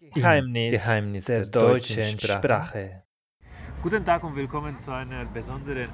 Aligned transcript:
Geheimnis, 0.00 0.70
Geheimnis 0.70 1.24
der, 1.24 1.40
der 1.40 1.50
deutschen 1.50 2.20
Sprache. 2.20 2.38
Sprache. 2.38 3.02
Guten 3.82 4.04
Tag 4.04 4.22
und 4.22 4.36
willkommen 4.36 4.78
zu 4.78 4.92
einer 4.92 5.24
besonderen 5.24 5.88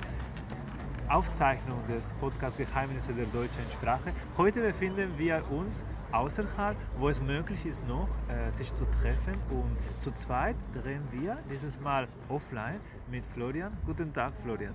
Aufzeichnung 1.09 1.79
des 1.87 2.13
Podcasts 2.21 2.59
Geheimnisse 2.59 3.15
der 3.15 3.25
deutschen 3.25 3.65
Sprache. 3.73 4.13
Heute 4.37 4.61
befinden 4.61 5.17
wir 5.17 5.43
uns 5.51 5.87
außerhalb, 6.13 6.77
wo 6.99 7.09
es 7.09 7.23
möglich 7.23 7.65
ist, 7.65 7.89
noch 7.89 8.09
äh, 8.29 8.53
sich 8.53 8.75
zu 8.75 8.85
treffen. 8.85 9.33
Und 9.49 9.75
zu 10.03 10.11
zweit 10.11 10.57
drehen 10.75 11.05
wir 11.11 11.39
dieses 11.51 11.81
Mal 11.81 12.07
offline 12.29 12.81
mit 13.11 13.25
Florian. 13.25 13.73
Guten 13.87 14.13
Tag, 14.13 14.35
Florian. 14.43 14.75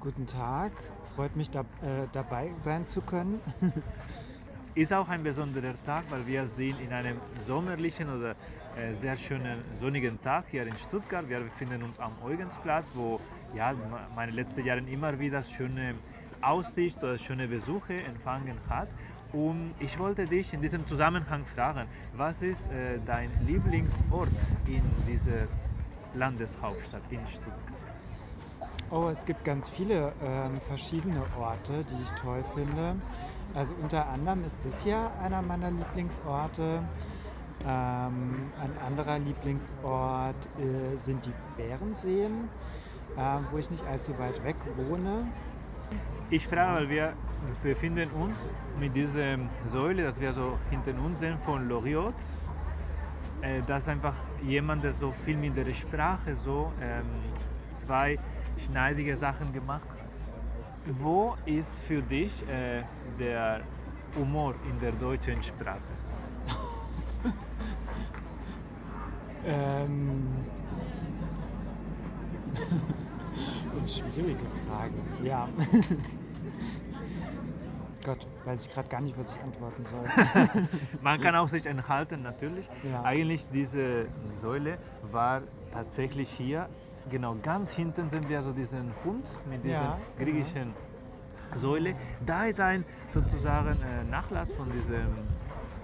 Guten 0.00 0.26
Tag, 0.26 0.72
freut 1.14 1.36
mich 1.36 1.50
da, 1.50 1.60
äh, 1.60 2.06
dabei 2.12 2.52
sein 2.56 2.86
zu 2.86 3.02
können. 3.02 3.40
ist 4.74 4.92
auch 4.92 5.08
ein 5.08 5.22
besonderer 5.22 5.74
Tag, 5.84 6.04
weil 6.10 6.26
wir 6.26 6.46
sind 6.46 6.80
in 6.80 6.92
einem 6.92 7.18
sommerlichen 7.36 8.08
oder 8.08 8.30
äh, 8.30 8.34
sehr 8.92 9.16
schönen 9.16 9.62
sonnigen 9.74 10.20
Tag 10.20 10.44
hier 10.50 10.66
in 10.66 10.76
Stuttgart. 10.78 11.28
Wir 11.28 11.40
befinden 11.40 11.82
uns 11.82 11.98
am 11.98 12.12
Eugensplatz, 12.24 12.90
wo 12.94 13.20
ja, 13.54 13.74
meine 14.14 14.32
letzten 14.32 14.64
Jahre 14.64 14.80
immer 14.80 15.18
wieder 15.18 15.42
schöne 15.42 15.94
Aussicht 16.40 17.02
oder 17.02 17.18
schöne 17.18 17.48
Besuche 17.48 18.02
empfangen 18.02 18.56
hat. 18.68 18.88
Und 19.32 19.74
ich 19.78 19.98
wollte 19.98 20.24
dich 20.26 20.52
in 20.52 20.60
diesem 20.60 20.86
Zusammenhang 20.86 21.44
fragen, 21.44 21.86
was 22.14 22.42
ist 22.42 22.66
äh, 22.66 22.98
dein 23.06 23.30
Lieblingsort 23.46 24.28
in 24.66 24.82
dieser 25.06 25.46
Landeshauptstadt 26.14 27.02
in 27.10 27.24
Stuttgart? 27.26 27.94
Oh, 28.90 29.08
es 29.08 29.24
gibt 29.24 29.44
ganz 29.44 29.68
viele 29.68 30.12
ähm, 30.20 30.60
verschiedene 30.60 31.22
Orte, 31.38 31.84
die 31.84 32.02
ich 32.02 32.10
toll 32.20 32.44
finde. 32.54 32.96
Also 33.54 33.74
unter 33.80 34.08
anderem 34.08 34.44
ist 34.44 34.64
das 34.64 34.82
hier 34.82 35.10
einer 35.22 35.42
meiner 35.42 35.70
Lieblingsorte. 35.70 36.82
Ähm, 37.66 38.50
ein 38.60 38.72
anderer 38.86 39.18
Lieblingsort 39.18 40.48
äh, 40.58 40.96
sind 40.96 41.26
die 41.26 41.32
Bärenseen, 41.56 42.48
äh, 43.16 43.20
wo 43.50 43.58
ich 43.58 43.70
nicht 43.70 43.84
allzu 43.86 44.18
weit 44.18 44.42
weg 44.44 44.56
wohne. 44.76 45.26
Ich 46.30 46.46
frage, 46.46 46.80
weil 46.80 46.88
wir 46.88 47.12
befinden 47.62 48.08
uns 48.10 48.48
mit 48.78 48.94
dieser 48.94 49.38
Säule, 49.64 50.04
das 50.04 50.20
wir 50.20 50.32
so 50.32 50.58
hinter 50.70 50.92
uns 51.04 51.18
sehen, 51.18 51.34
von 51.34 51.68
Loriot. 51.68 52.14
Äh, 53.42 53.62
dass 53.66 53.88
einfach 53.88 54.14
jemand, 54.42 54.84
der 54.84 54.92
so 54.92 55.10
viel 55.12 55.36
mit 55.36 55.56
der 55.56 55.72
Sprache 55.72 56.36
so 56.36 56.70
ähm, 56.80 57.04
zwei 57.70 58.18
schneidige 58.58 59.16
Sachen 59.16 59.52
gemacht 59.52 59.88
hat. 59.88 59.98
Wo 60.86 61.36
ist 61.46 61.82
für 61.84 62.02
dich 62.02 62.46
äh, 62.48 62.82
der 63.18 63.62
Humor 64.16 64.54
in 64.68 64.78
der 64.80 64.92
deutschen 64.92 65.42
Sprache? 65.42 65.99
Ähm, 69.46 70.26
schwierige 73.86 74.46
Frage. 74.66 74.94
Ja. 75.22 75.48
Gott, 78.04 78.26
weiß 78.44 78.66
ich 78.66 78.72
gerade 78.72 78.88
gar 78.88 79.00
nicht, 79.02 79.18
was 79.18 79.36
ich 79.36 79.42
antworten 79.42 79.84
soll. 79.84 80.04
Man 81.02 81.20
kann 81.20 81.36
auch 81.36 81.48
sich 81.48 81.66
enthalten, 81.66 82.22
natürlich. 82.22 82.66
Ja. 82.82 83.02
Eigentlich 83.02 83.46
diese 83.50 84.06
Säule 84.36 84.78
war 85.10 85.42
tatsächlich 85.72 86.30
hier, 86.30 86.70
genau 87.10 87.36
ganz 87.42 87.72
hinten 87.72 88.08
sehen 88.08 88.26
wir 88.28 88.42
so 88.42 88.52
diesen 88.52 88.92
Hund 89.04 89.40
mit 89.50 89.64
diesen 89.64 89.74
ja, 89.74 89.98
griechischen 90.18 90.72
genau. 90.72 91.56
Säule. 91.60 91.94
Da 92.24 92.46
ist 92.46 92.60
ein 92.60 92.84
sozusagen 93.10 93.76
äh, 93.82 94.04
Nachlass 94.10 94.52
von 94.52 94.70
diesem 94.72 95.08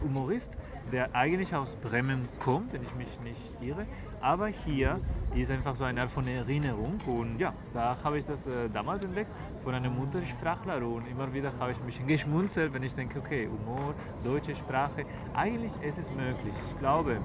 Humorist, 0.03 0.57
der 0.93 1.15
eigentlich 1.15 1.55
aus 1.55 1.77
Bremen 1.77 2.29
kommt, 2.41 2.73
wenn 2.73 2.83
ich 2.83 2.95
mich 2.95 3.21
nicht 3.21 3.51
irre. 3.61 3.87
Aber 4.21 4.49
hier 4.49 5.01
ist 5.35 5.51
einfach 5.51 5.75
so 5.75 5.85
eine 5.85 6.03
Art 6.03 6.11
von 6.11 6.27
Erinnerung. 6.27 7.01
Und 7.07 7.39
ja, 7.39 7.53
da 7.75 7.97
habe 8.03 8.19
ich 8.19 8.27
das 8.27 8.47
äh, 8.47 8.69
damals 8.73 9.03
entdeckt 9.03 9.31
von 9.63 9.75
einem 9.75 9.95
Muttersprachler. 9.97 10.87
Und 10.87 11.07
immer 11.09 11.33
wieder 11.33 11.53
habe 11.59 11.73
ich 11.73 11.83
mich 11.83 12.05
geschmunzelt, 12.07 12.73
wenn 12.73 12.83
ich 12.83 12.95
denke, 12.95 13.19
okay, 13.19 13.49
Humor, 13.49 13.95
deutsche 14.23 14.55
Sprache. 14.55 15.05
Eigentlich 15.35 15.73
ist 15.83 15.99
es 15.99 16.11
möglich. 16.13 16.55
Ich 16.71 16.79
glaube, 16.79 17.19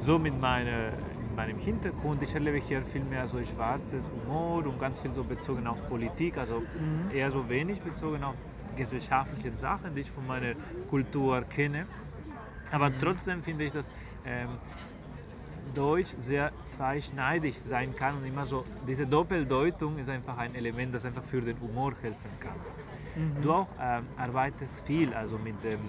so 0.00 0.18
mit 0.18 0.38
meiner 0.40 0.92
meinem 1.38 1.58
Hintergrund, 1.58 2.20
ich 2.20 2.34
erlebe 2.34 2.56
hier 2.56 2.82
viel 2.82 3.04
mehr 3.04 3.28
so 3.28 3.38
schwarzes 3.44 4.10
Humor 4.10 4.66
und 4.66 4.80
ganz 4.80 4.98
viel 4.98 5.12
so 5.12 5.22
bezogen 5.22 5.68
auf 5.68 5.88
Politik, 5.88 6.36
also 6.36 6.60
mhm. 6.60 7.16
eher 7.16 7.30
so 7.30 7.48
wenig 7.48 7.80
bezogen 7.80 8.24
auf 8.24 8.34
gesellschaftliche 8.78 9.56
Sachen, 9.56 9.94
die 9.94 10.00
ich 10.00 10.10
von 10.10 10.26
meiner 10.26 10.54
Kultur 10.88 11.42
kenne. 11.42 11.86
Aber 12.72 12.88
mhm. 12.90 12.98
trotzdem 12.98 13.42
finde 13.42 13.64
ich, 13.64 13.72
dass 13.72 13.90
ähm, 14.24 14.48
Deutsch 15.74 16.14
sehr 16.18 16.52
zweischneidig 16.66 17.60
sein 17.64 17.94
kann 17.94 18.16
und 18.16 18.24
immer 18.24 18.46
so, 18.46 18.64
diese 18.86 19.06
Doppeldeutung 19.06 19.98
ist 19.98 20.08
einfach 20.08 20.38
ein 20.38 20.54
Element, 20.54 20.94
das 20.94 21.04
einfach 21.04 21.22
für 21.22 21.40
den 21.40 21.60
Humor 21.60 21.92
helfen 22.00 22.30
kann. 22.40 22.56
Mhm. 23.16 23.42
Du 23.42 23.52
auch 23.52 23.68
ähm, 23.80 24.04
arbeitest 24.16 24.86
viel 24.86 25.12
also 25.12 25.38
mit, 25.38 25.62
dem, 25.62 25.80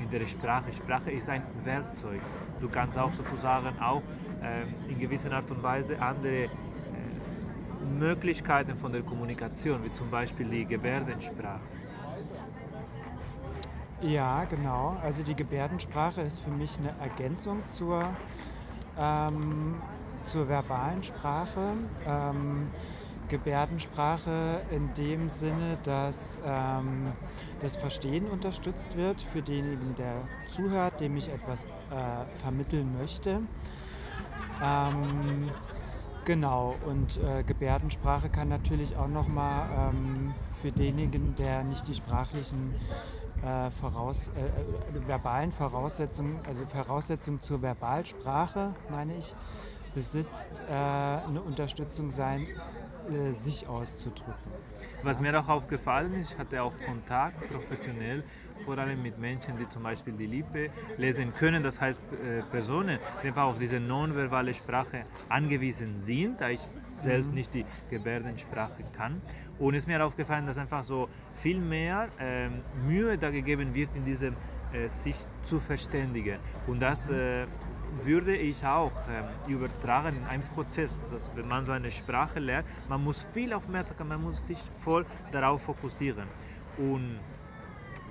mit 0.00 0.12
der 0.12 0.26
Sprache. 0.26 0.72
Sprache 0.72 1.10
ist 1.12 1.28
ein 1.28 1.42
Werkzeug. 1.64 2.20
Du 2.60 2.68
kannst 2.68 2.98
auch 2.98 3.12
sozusagen 3.12 3.78
auch 3.80 4.02
ähm, 4.42 4.74
in 4.88 4.98
gewisser 4.98 5.32
Art 5.32 5.50
und 5.50 5.62
Weise 5.62 6.00
andere 6.00 6.44
äh, 6.44 6.48
Möglichkeiten 7.98 8.76
von 8.76 8.92
der 8.92 9.02
Kommunikation, 9.02 9.82
wie 9.84 9.92
zum 9.92 10.10
Beispiel 10.10 10.46
die 10.46 10.64
Gebärdensprache. 10.64 11.60
Ja, 14.02 14.44
genau. 14.44 14.96
Also 15.00 15.22
die 15.22 15.36
Gebärdensprache 15.36 16.22
ist 16.22 16.40
für 16.40 16.50
mich 16.50 16.76
eine 16.78 16.92
Ergänzung 17.00 17.62
zur, 17.68 18.04
ähm, 18.98 19.80
zur 20.26 20.48
verbalen 20.48 21.02
Sprache. 21.04 21.74
Ähm, 22.04 22.68
Gebärdensprache 23.28 24.62
in 24.72 24.92
dem 24.94 25.28
Sinne, 25.28 25.78
dass 25.84 26.36
ähm, 26.44 27.12
das 27.60 27.76
Verstehen 27.76 28.26
unterstützt 28.26 28.96
wird 28.96 29.22
für 29.22 29.40
denjenigen, 29.40 29.94
der 29.94 30.16
zuhört, 30.48 31.00
dem 31.00 31.16
ich 31.16 31.28
etwas 31.28 31.64
äh, 31.64 31.68
vermitteln 32.42 32.94
möchte. 32.98 33.40
Ähm, 34.62 35.48
genau, 36.24 36.74
und 36.86 37.18
äh, 37.18 37.44
Gebärdensprache 37.44 38.28
kann 38.28 38.48
natürlich 38.48 38.96
auch 38.96 39.08
nochmal 39.08 39.92
ähm, 39.94 40.34
für 40.60 40.72
denjenigen, 40.72 41.34
der 41.36 41.62
nicht 41.62 41.86
die 41.86 41.94
sprachlichen 41.94 42.74
äh, 43.42 43.70
Voraus, 43.70 44.30
äh, 44.36 44.40
äh, 44.40 45.06
verbalen 45.06 45.52
Voraussetzungen, 45.52 46.38
also 46.46 46.64
Voraussetzungen 46.66 47.40
zur 47.42 47.60
Verbalsprache, 47.60 48.74
meine 48.90 49.16
ich, 49.16 49.34
besitzt, 49.94 50.62
äh, 50.68 50.72
eine 50.72 51.42
Unterstützung 51.42 52.10
sein, 52.10 52.46
äh, 53.10 53.32
sich 53.32 53.66
auszudrücken. 53.68 54.52
Was 55.02 55.20
mir 55.20 55.38
auch 55.38 55.48
aufgefallen 55.48 56.14
ist, 56.14 56.32
ich 56.32 56.38
hatte 56.38 56.62
auch 56.62 56.72
Kontakt 56.86 57.48
professionell, 57.50 58.22
vor 58.64 58.78
allem 58.78 59.02
mit 59.02 59.18
Menschen, 59.18 59.56
die 59.58 59.68
zum 59.68 59.82
Beispiel 59.82 60.14
die 60.14 60.26
Lippe 60.26 60.70
lesen 60.96 61.34
können. 61.34 61.62
Das 61.62 61.80
heißt, 61.80 62.00
äh, 62.00 62.42
Personen, 62.42 62.98
die 63.22 63.28
einfach 63.28 63.44
auf 63.44 63.58
diese 63.58 63.80
nonverbale 63.80 64.54
Sprache 64.54 65.04
angewiesen 65.28 65.98
sind, 65.98 66.40
da 66.40 66.50
ich 66.50 66.60
selbst 67.02 67.30
mhm. 67.30 67.34
nicht 67.34 67.54
die 67.54 67.64
Gebärdensprache 67.90 68.84
kann. 68.96 69.20
Und 69.58 69.74
es 69.74 69.82
ist 69.82 69.86
mir 69.86 70.04
aufgefallen, 70.04 70.46
dass 70.46 70.58
einfach 70.58 70.84
so 70.84 71.08
viel 71.34 71.60
mehr 71.60 72.08
ähm, 72.18 72.62
Mühe 72.86 73.18
da 73.18 73.30
gegeben 73.30 73.74
wird, 73.74 73.94
in 73.96 74.04
diesem 74.04 74.34
äh, 74.72 74.88
sich 74.88 75.16
zu 75.42 75.60
verständigen. 75.60 76.38
Und 76.66 76.80
das 76.80 77.10
äh, 77.10 77.46
würde 78.04 78.34
ich 78.36 78.64
auch 78.64 78.92
ähm, 79.10 79.52
übertragen 79.52 80.16
in 80.16 80.24
einen 80.24 80.42
Prozess, 80.44 81.04
dass 81.10 81.30
wenn 81.34 81.46
man 81.46 81.64
so 81.64 81.72
eine 81.72 81.90
Sprache 81.90 82.40
lernt, 82.40 82.66
man 82.88 83.04
muss 83.04 83.22
viel 83.22 83.52
aufmerksam, 83.52 84.08
man 84.08 84.22
muss 84.22 84.46
sich 84.46 84.58
voll 84.80 85.04
darauf 85.30 85.62
fokussieren. 85.62 86.26
Und 86.78 87.18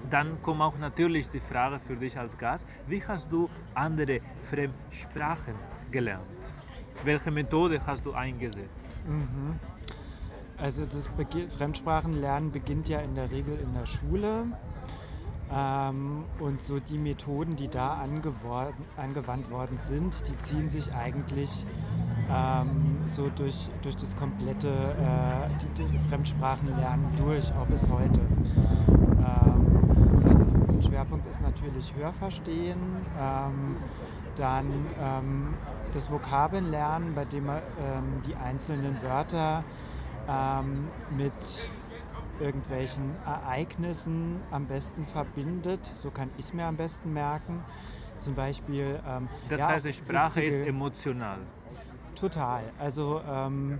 dann 0.10 0.42
kommt 0.42 0.62
auch 0.62 0.78
natürlich 0.78 1.30
die 1.30 1.40
Frage 1.40 1.80
für 1.80 1.96
dich 1.96 2.18
als 2.18 2.38
Gast, 2.38 2.68
wie 2.88 3.04
hast 3.04 3.32
du 3.32 3.50
andere 3.74 4.20
Fremdsprachen 4.44 5.56
gelernt? 5.92 6.61
Welche 7.04 7.32
Methode 7.32 7.80
hast 7.86 8.06
du 8.06 8.14
eingesetzt? 8.14 9.04
Mhm. 9.08 9.60
Also 10.58 10.86
das 10.86 11.10
Fremdsprachenlernen 11.50 12.52
beginnt 12.52 12.88
ja 12.88 13.00
in 13.00 13.16
der 13.16 13.32
Regel 13.32 13.58
in 13.60 13.74
der 13.74 13.88
Schule. 13.88 14.46
Ähm, 15.54 16.24
und 16.40 16.62
so 16.62 16.80
die 16.80 16.98
Methoden, 16.98 17.56
die 17.56 17.68
da 17.68 18.06
angewandt 18.96 19.52
worden 19.52 19.78
sind, 19.78 20.28
die 20.30 20.38
ziehen 20.38 20.70
sich 20.70 20.94
eigentlich 20.94 21.66
ähm, 22.32 22.98
so 23.08 23.30
durch, 23.30 23.70
durch 23.82 23.98
das 23.98 24.16
komplette 24.16 24.70
äh, 24.70 25.50
die, 25.78 25.84
die 25.84 26.00
Fremdsprachenlernen 26.10 27.08
durch, 27.18 27.52
auch 27.54 27.68
bis 27.68 27.90
heute. 27.90 28.22
Ähm, 28.92 29.81
ein 30.82 30.84
Schwerpunkt 30.84 31.28
ist 31.30 31.42
natürlich 31.42 31.94
Hörverstehen, 31.96 32.80
ähm, 33.20 33.78
dann 34.36 34.66
ähm, 35.00 35.54
das 35.92 36.12
Vokabellernen, 36.12 37.14
bei 37.14 37.26
dem 37.26 37.46
man 37.46 37.62
ähm, 37.80 38.22
die 38.26 38.36
einzelnen 38.36 39.02
Wörter 39.02 39.64
mit 41.10 41.34
irgendwelchen 42.40 43.16
Ereignissen 43.26 44.40
am 44.52 44.68
besten 44.68 45.04
verbindet. 45.04 45.92
So 45.96 46.12
kann 46.12 46.30
ich 46.38 46.46
es 46.46 46.54
mir 46.54 46.66
am 46.66 46.78
besten 46.78 47.12
merken. 47.12 47.64
zum 48.20 48.36
Beispiel. 48.36 49.00
Ähm, 49.06 49.28
das 49.50 49.62
ja, 49.62 49.68
heißt, 49.70 49.94
Sprache 49.94 50.44
ist 50.44 50.60
emotional. 50.60 51.40
Total. 52.16 52.62
Also 52.78 53.20
ähm, 53.28 53.80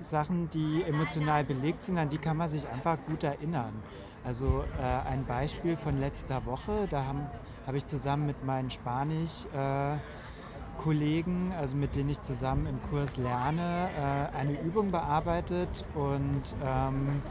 Sachen, 0.00 0.48
die 0.48 0.82
emotional 0.82 1.44
belegt 1.44 1.82
sind, 1.82 1.98
an 1.98 2.08
die 2.08 2.18
kann 2.18 2.38
man 2.38 2.48
sich 2.48 2.66
einfach 2.66 2.96
gut 3.06 3.22
erinnern. 3.22 3.74
Also 4.24 4.64
äh, 4.78 5.08
ein 5.08 5.24
Beispiel 5.26 5.76
von 5.76 5.98
letzter 5.98 6.46
Woche, 6.46 6.86
da 6.88 7.04
habe 7.06 7.20
hab 7.66 7.74
ich 7.74 7.84
zusammen 7.84 8.26
mit 8.26 8.44
meinen 8.44 8.70
Spanisch 8.70 9.46
äh, 9.52 9.96
Kollegen, 10.78 11.52
also 11.58 11.76
mit 11.76 11.96
denen 11.96 12.10
ich 12.10 12.20
zusammen 12.20 12.66
im 12.66 12.80
Kurs 12.82 13.16
lerne, 13.16 13.90
äh, 13.96 14.36
eine 14.36 14.60
Übung 14.60 14.90
bearbeitet 14.90 15.84
und 15.94 16.56
ähm, 16.64 17.22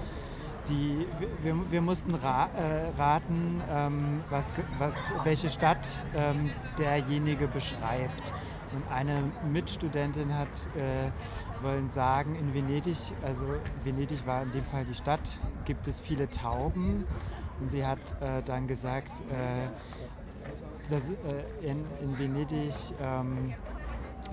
die, 0.67 1.07
wir, 1.41 1.55
wir 1.71 1.81
mussten 1.81 2.13
ra 2.13 2.49
äh, 2.57 2.89
raten, 2.99 3.61
ähm, 3.69 4.23
was, 4.29 4.53
was, 4.77 5.13
welche 5.23 5.49
Stadt 5.49 5.99
ähm, 6.15 6.51
derjenige 6.77 7.47
beschreibt. 7.47 8.33
Und 8.73 8.83
eine 8.94 9.23
Mitstudentin 9.51 10.37
hat 10.37 10.67
äh, 10.75 11.09
wollen 11.61 11.89
sagen, 11.89 12.35
in 12.35 12.53
Venedig, 12.53 13.13
also 13.23 13.45
Venedig 13.83 14.25
war 14.25 14.41
in 14.43 14.51
dem 14.51 14.63
Fall 14.63 14.85
die 14.85 14.95
Stadt, 14.95 15.39
gibt 15.65 15.87
es 15.87 15.99
viele 15.99 16.29
Tauben. 16.29 17.05
Und 17.59 17.69
sie 17.69 17.85
hat 17.85 17.99
äh, 18.21 18.41
dann 18.43 18.67
gesagt, 18.67 19.23
äh, 19.29 19.67
dass, 20.89 21.09
äh, 21.09 21.13
in, 21.61 21.85
in, 22.01 22.17
Venedig 22.17 22.73
ähm, 22.99 23.53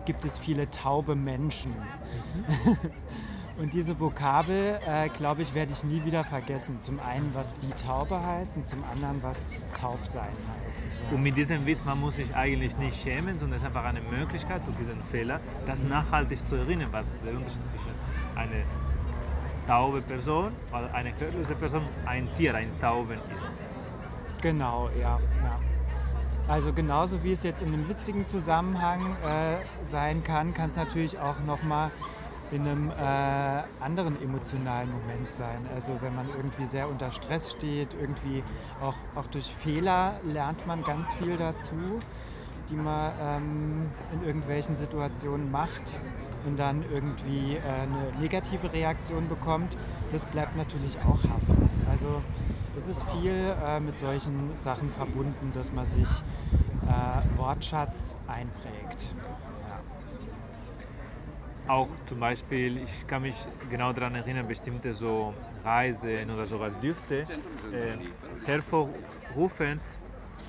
gibt 0.06 0.25
es 0.25 0.38
viele 0.38 0.70
taube 0.70 1.14
Menschen. 1.14 1.72
Mhm. 1.72 2.76
Und 3.58 3.75
diese 3.75 3.99
Vokabel, 3.99 4.78
äh, 4.87 5.08
glaube 5.08 5.43
ich, 5.43 5.52
werde 5.52 5.72
ich 5.72 5.82
nie 5.82 6.05
wieder 6.05 6.22
vergessen. 6.22 6.81
Zum 6.81 7.00
einen, 7.00 7.28
was 7.34 7.56
die 7.56 7.70
Taube 7.70 8.25
heißt 8.25 8.56
und 8.56 8.69
zum 8.69 8.84
anderen, 8.84 9.20
was 9.20 9.49
taub 9.75 10.06
sein 10.06 10.31
heißt. 10.64 11.00
Und 11.10 11.25
mit 11.25 11.37
diesem 11.37 11.66
Witz, 11.66 11.84
man 11.84 11.99
muss 11.99 12.16
sich 12.16 12.32
eigentlich 12.37 12.78
nicht 12.78 13.02
schämen, 13.02 13.37
sondern 13.37 13.56
es 13.56 13.62
ist 13.62 13.66
einfach 13.66 13.84
eine 13.84 14.00
Möglichkeit, 14.00 14.64
durch 14.64 14.76
diesen 14.76 15.02
Fehler, 15.02 15.40
das 15.66 15.82
nachhaltig 15.82 16.46
zu 16.46 16.55
erinnern, 16.55 16.88
was 16.93 17.06
der 17.25 17.34
Unterschied 17.34 17.64
zwischen 17.64 17.90
einer 18.37 18.62
taube 19.66 20.02
Person 20.02 20.52
oder 20.70 20.94
eine 20.94 21.12
hörlose 21.19 21.56
Person, 21.56 21.82
ein 22.06 22.32
Tier, 22.34 22.54
ein 22.54 22.70
Tauben 22.78 23.19
ist. 23.37 23.52
Genau, 24.40 24.88
ja. 24.90 25.19
ja. 25.43 25.58
Also 26.46 26.72
genauso 26.72 27.25
wie 27.25 27.32
es 27.32 27.43
jetzt 27.43 27.61
in 27.61 27.75
einem 27.75 27.88
witzigen 27.88 28.25
Zusammenhang 28.25 29.16
äh, 29.22 29.56
sein 29.82 30.22
kann, 30.22 30.54
kann 30.54 30.69
es 30.69 30.76
natürlich 30.76 31.19
auch 31.19 31.40
nochmal 31.40 31.90
in 32.50 32.62
einem 32.62 32.91
äh, 32.91 33.62
anderen 33.81 34.21
emotionalen 34.23 34.91
Moment 34.91 35.31
sein. 35.31 35.67
Also 35.75 35.99
wenn 36.00 36.15
man 36.15 36.29
irgendwie 36.37 36.65
sehr 36.65 36.89
unter 36.89 37.11
Stress 37.11 37.50
steht, 37.50 37.95
irgendwie 38.00 38.43
auch, 38.81 38.95
auch 39.15 39.27
durch 39.27 39.55
Fehler 39.62 40.21
lernt 40.25 40.67
man 40.67 40.83
ganz 40.83 41.12
viel 41.15 41.37
dazu, 41.37 41.99
die 42.71 42.77
man 42.77 43.12
ähm, 43.21 43.91
in 44.12 44.27
irgendwelchen 44.27 44.77
Situationen 44.77 45.50
macht 45.50 46.00
und 46.47 46.59
dann 46.59 46.85
irgendwie 46.91 47.56
äh, 47.56 47.61
eine 47.61 48.21
negative 48.21 48.73
Reaktion 48.73 49.29
bekommt. 49.29 49.77
Das 50.11 50.25
bleibt 50.27 50.56
natürlich 50.56 50.99
auch 51.00 51.23
haften. 51.25 51.69
Also 51.91 52.23
es 52.77 52.89
ist 52.89 53.05
viel 53.11 53.55
äh, 53.65 53.81
mit 53.81 53.99
solchen 53.99 54.56
Sachen 54.56 54.91
verbunden, 54.91 55.50
dass 55.53 55.73
man 55.73 55.85
sich 55.85 56.09
äh, 56.87 57.39
Wortschatz 57.39 58.17
einprägt 58.27 59.15
auch 61.69 61.88
zum 62.06 62.20
Beispiel, 62.20 62.82
ich 62.82 63.06
kann 63.06 63.23
mich 63.23 63.37
genau 63.70 63.93
daran 63.93 64.15
erinnern, 64.15 64.47
bestimmte 64.47 64.93
so 64.93 65.35
Reisen 65.65 66.31
oder 66.31 66.47
sogar 66.47 66.70
Düfte 66.70 67.20
äh, 67.20 68.47
hervorrufen 68.47 69.81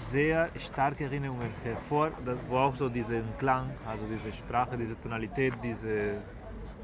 sehr 0.02 0.50
starke 0.58 1.04
Erinnerungen 1.06 1.52
hervor, 1.64 2.12
wo 2.48 2.58
auch 2.58 2.76
so 2.76 2.90
diesen 2.90 3.24
Klang, 3.38 3.70
also 3.88 4.06
diese 4.06 4.32
Sprache, 4.32 4.78
diese 4.78 5.00
Tonalität, 5.00 5.54
diese, 5.64 6.22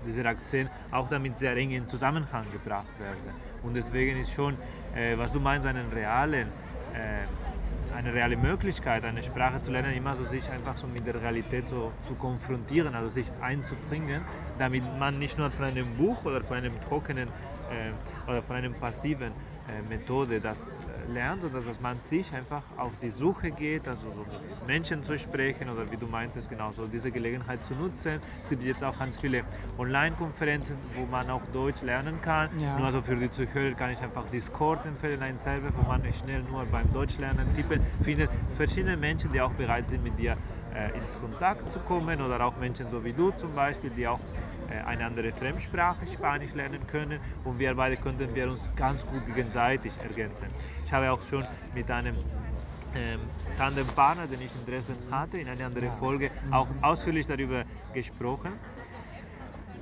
dieser 0.06 0.26
Akzent 0.26 0.70
auch 0.92 1.08
damit 1.10 1.38
sehr 1.38 1.56
eng 1.56 1.72
in 1.72 1.88
Zusammenhang 1.88 2.46
gebracht 2.52 3.00
werden. 3.00 3.34
Und 3.64 3.76
deswegen 3.76 4.20
ist 4.20 4.34
schon, 4.34 4.56
äh, 4.96 5.18
was 5.18 5.32
du 5.32 5.40
meinst, 5.40 5.68
einen 5.68 5.90
realen 5.92 6.48
äh, 6.94 7.24
eine 7.96 8.14
reale 8.14 8.38
Möglichkeit, 8.38 9.04
eine 9.06 9.24
Sprache 9.24 9.62
zu 9.62 9.72
lernen, 9.72 9.94
immer 9.94 10.16
so 10.16 10.24
sich 10.24 10.50
einfach 10.50 10.76
so 10.78 10.88
mit 10.88 11.06
der 11.08 11.16
Realität 11.22 11.70
so 11.70 11.92
zu 12.02 12.16
konfrontieren, 12.16 12.94
also 12.94 13.08
sich 13.08 13.32
einzubringen, 13.42 14.22
damit 14.60 14.84
man 15.00 15.18
nicht 15.18 15.38
nur 15.38 15.50
von 15.50 15.66
einem 15.66 15.96
Buch 15.96 16.26
oder 16.26 16.42
von 16.42 16.58
einem 16.58 16.80
trockenen 16.82 17.30
äh, 17.30 18.30
oder 18.30 18.42
von 18.42 18.58
einem 18.58 18.74
passiven 18.74 19.32
Methode 19.90 20.40
das 20.40 20.80
äh, 21.08 21.12
lernt, 21.12 21.42
sondern 21.42 21.66
dass 21.66 21.82
man 21.82 22.00
sich 22.02 22.34
einfach 22.34 22.64
auf 22.78 22.98
die 22.98 23.10
Suche 23.10 23.52
geht, 23.52 23.88
also 23.88 24.10
so 24.10 24.20
mit 24.20 24.68
Menschen 24.68 25.04
zu 25.04 25.18
sprechen 25.18 25.70
oder 25.70 25.90
wie 25.92 25.98
du 25.98 26.08
meintest, 26.08 26.50
genau 26.50 26.72
so 26.72 26.88
diese 26.88 27.12
Gelegenheit 27.12 27.64
zu 27.64 27.74
nutzen. 27.74 28.20
Es 28.44 28.50
gibt 28.50 28.64
jetzt 28.64 28.84
auch 28.84 28.98
ganz 28.98 29.20
viele 29.20 29.44
Online-Konferenzen, 29.78 30.78
wo 30.96 31.06
man 31.06 31.30
auch 31.30 31.42
Deutsch 31.54 31.82
lernen 31.82 32.22
kann. 32.22 32.50
Ja. 32.60 32.78
Nur 32.78 32.88
also 32.88 33.02
für 33.02 33.16
die 33.16 33.32
Zuhörer 33.32 33.74
kann 33.76 33.92
ich 33.92 34.02
einfach 34.02 34.26
Discord 34.30 34.86
empfehlen, 34.86 35.22
ein 35.22 35.38
Server, 35.38 35.70
wo 35.76 35.88
man 35.88 36.02
schnell 36.14 36.44
nur 36.44 36.66
beim 36.66 36.92
Deutschlernen 36.94 37.54
tippen 37.54 37.82
findet. 38.04 38.30
Verschiedene 38.56 38.98
Menschen, 38.98 39.32
die 39.32 39.42
auch 39.42 39.52
bereit 39.52 39.88
sind, 39.88 40.04
mit 40.04 40.18
dir 40.18 40.38
äh, 40.76 40.98
ins 40.98 41.20
Kontakt 41.20 41.72
zu 41.72 41.80
kommen 41.80 42.22
oder 42.22 42.46
auch 42.46 42.58
Menschen 42.58 42.90
so 42.92 43.04
wie 43.04 43.14
du 43.14 43.32
zum 43.32 43.54
Beispiel, 43.56 43.90
die 43.90 44.08
auch 44.08 44.20
äh, 44.20 44.45
eine 44.70 45.06
andere 45.06 45.32
Fremdsprache, 45.32 46.06
Spanisch 46.08 46.54
lernen 46.54 46.86
können 46.88 47.20
und 47.44 47.60
wir 47.60 47.76
beide 47.76 47.98
könnten 47.98 48.34
wir 48.34 48.50
uns 48.50 48.70
ganz 48.76 49.06
gut 49.06 49.26
gegenseitig 49.26 49.94
ergänzen. 50.00 50.48
Ich 50.84 50.94
habe 50.94 51.12
auch 51.12 51.22
schon 51.22 51.46
mit 51.74 51.90
einem 51.92 52.16
ähm, 52.96 53.20
Tandempartner, 53.58 54.28
den 54.28 54.42
ich 54.42 54.56
in 54.56 54.66
Dresden 54.66 54.96
hatte, 55.12 55.38
in 55.38 55.48
einer 55.48 55.66
anderen 55.66 55.92
Folge 55.92 56.32
auch 56.52 56.68
ausführlich 56.82 57.28
darüber 57.28 57.64
gesprochen. 57.94 58.54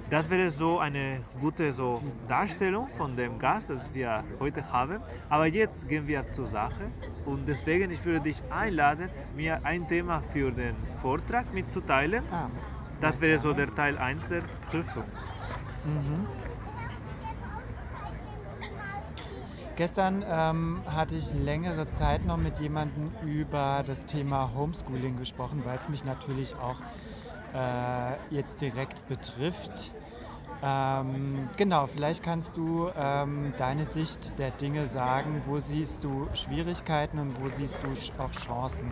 Das 0.09 0.29
wäre 0.29 0.49
so 0.49 0.79
eine 0.79 1.21
gute 1.39 1.71
so 1.71 1.99
Darstellung 2.27 2.87
von 2.87 3.15
dem 3.15 3.39
Gast, 3.39 3.69
das 3.69 3.91
wir 3.95 4.23
heute 4.39 4.71
haben. 4.71 4.99
Aber 5.29 5.47
jetzt 5.47 5.87
gehen 5.87 6.07
wir 6.07 6.31
zur 6.31 6.45
Sache 6.45 6.91
und 7.25 7.47
deswegen 7.47 7.89
ich 7.89 8.03
würde 8.05 8.21
dich 8.21 8.43
einladen, 8.51 9.09
mir 9.35 9.65
ein 9.65 9.87
Thema 9.87 10.21
für 10.21 10.51
den 10.51 10.75
Vortrag 11.01 11.51
mitzuteilen. 11.53 12.23
Ah. 12.31 12.49
Das 13.03 13.19
wäre 13.19 13.37
so 13.37 13.51
der 13.51 13.67
Teil 13.67 13.97
1 13.97 14.29
der 14.29 14.43
Prüfung. 14.69 15.03
Mhm. 15.83 16.25
Gestern 19.75 20.23
ähm, 20.25 20.81
hatte 20.85 21.15
ich 21.15 21.33
längere 21.33 21.89
Zeit 21.89 22.25
noch 22.25 22.37
mit 22.37 22.59
jemandem 22.59 23.11
über 23.25 23.83
das 23.85 24.05
Thema 24.05 24.51
Homeschooling 24.55 25.17
gesprochen, 25.17 25.63
weil 25.65 25.77
es 25.77 25.89
mich 25.89 26.05
natürlich 26.05 26.55
auch 26.55 26.79
äh, 27.53 28.15
jetzt 28.33 28.61
direkt 28.61 29.05
betrifft. 29.09 29.93
Ähm, 30.63 31.49
genau, 31.57 31.87
vielleicht 31.87 32.23
kannst 32.23 32.55
du 32.55 32.89
ähm, 32.95 33.51
deine 33.57 33.83
Sicht 33.83 34.39
der 34.39 34.51
Dinge 34.51 34.87
sagen. 34.87 35.41
Wo 35.45 35.59
siehst 35.59 36.05
du 36.05 36.29
Schwierigkeiten 36.35 37.19
und 37.19 37.41
wo 37.41 37.49
siehst 37.49 37.79
du 37.83 38.21
auch 38.23 38.31
Chancen? 38.31 38.87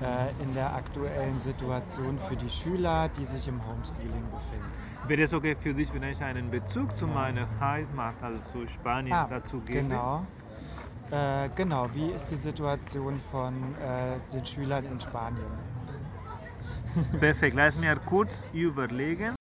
Äh, 0.00 0.42
in 0.42 0.54
der 0.54 0.72
aktuellen 0.76 1.40
Situation 1.40 2.18
für 2.28 2.36
die 2.36 2.48
Schüler, 2.48 3.08
die 3.08 3.24
sich 3.24 3.48
im 3.48 3.60
Homeschooling 3.66 4.22
befinden. 4.30 5.08
Wäre 5.08 5.22
es 5.22 5.34
okay 5.34 5.56
für 5.56 5.74
dich, 5.74 5.92
wenn 5.92 6.04
ich 6.04 6.22
einen 6.22 6.48
Bezug 6.50 6.96
zu 6.96 7.08
meiner 7.08 7.48
Heimat, 7.58 8.22
also 8.22 8.40
zu 8.42 8.68
Spanien, 8.68 9.12
ah, 9.12 9.26
dazu 9.28 9.58
gebe? 9.60 9.80
Genau. 9.80 10.24
Äh, 11.10 11.48
genau, 11.56 11.88
wie 11.94 12.10
ist 12.10 12.26
die 12.26 12.36
Situation 12.36 13.18
von 13.18 13.54
äh, 13.74 14.20
den 14.32 14.46
Schülern 14.46 14.84
in 14.84 15.00
Spanien? 15.00 15.50
Perfekt, 17.18 17.56
lass 17.56 17.76
mir 17.76 17.96
kurz 17.96 18.44
überlegen. 18.52 19.34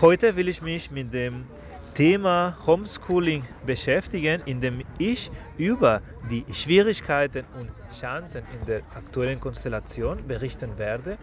Heute 0.00 0.36
will 0.36 0.48
ich 0.48 0.62
mich 0.62 0.92
mit 0.92 1.12
dem 1.12 1.46
Thema 1.94 2.56
Homeschooling 2.66 3.44
beschäftigen, 3.66 4.42
indem 4.46 4.82
ich 4.98 5.30
über 5.58 6.00
die 6.30 6.44
Schwierigkeiten 6.52 7.44
und 7.58 7.70
Chancen 7.92 8.42
in 8.58 8.66
der 8.66 8.82
aktuellen 8.94 9.40
Konstellation 9.40 10.26
berichten 10.26 10.78
werde. 10.78 11.18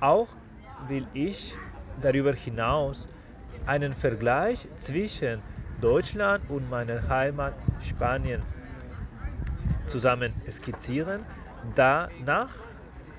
Auch 0.00 0.28
will 0.88 1.06
ich 1.14 1.56
darüber 2.00 2.32
hinaus 2.32 3.08
einen 3.66 3.92
Vergleich 3.92 4.68
zwischen 4.76 5.42
Deutschland 5.80 6.42
und 6.48 6.68
meiner 6.70 7.08
Heimat 7.08 7.54
Spanien 7.82 8.42
zusammen 9.86 10.32
skizzieren. 10.50 11.24
Danach 11.74 12.50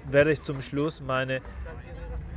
werde 0.10 0.32
ich 0.32 0.42
zum 0.42 0.62
Schluss 0.62 1.01
meine 1.01 1.42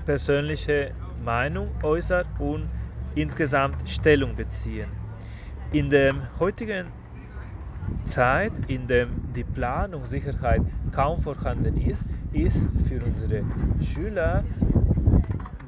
persönliche 0.05 0.93
Meinung 1.25 1.71
äußern 1.83 2.27
und 2.39 2.69
insgesamt 3.15 3.89
Stellung 3.89 4.35
beziehen. 4.35 4.89
In 5.73 5.91
der 5.91 6.15
heutigen 6.39 6.87
Zeit, 8.05 8.53
in 8.69 8.87
der 8.87 9.07
die 9.07 9.45
Planungssicherheit 9.45 10.63
kaum 10.93 11.21
vorhanden 11.21 11.77
ist, 11.77 12.07
ist 12.33 12.69
für 12.89 13.05
unsere 13.05 13.43
Schüler 13.81 14.45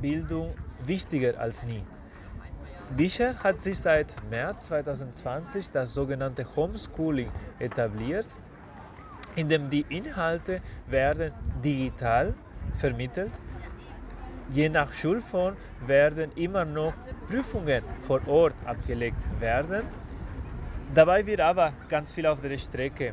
Bildung 0.01 0.55
wichtiger 0.85 1.39
als 1.39 1.65
nie. 1.65 1.83
Bisher 2.97 3.35
hat 3.43 3.61
sich 3.61 3.79
seit 3.79 4.15
März 4.31 4.67
2020 4.67 5.71
das 5.71 5.93
sogenannte 5.93 6.47
Homeschooling 6.55 7.31
etabliert. 7.59 8.29
indem 9.37 9.69
die 9.71 9.85
Inhalte 9.91 10.61
werden 10.89 11.33
digital 11.63 12.35
vermittelt. 12.75 13.33
Je 14.51 14.69
nach 14.69 14.93
Schulform 14.93 15.57
werden 15.87 16.31
immer 16.37 16.65
noch 16.65 16.95
Prüfungen 17.29 17.83
vor 18.03 18.27
Ort 18.27 18.55
abgelegt 18.65 19.19
werden. 19.41 19.83
Dabei 20.95 21.27
wird 21.27 21.41
aber 21.41 21.73
ganz 21.89 22.13
viel 22.13 22.27
auf 22.27 22.41
der 22.41 22.57
Strecke 22.59 23.13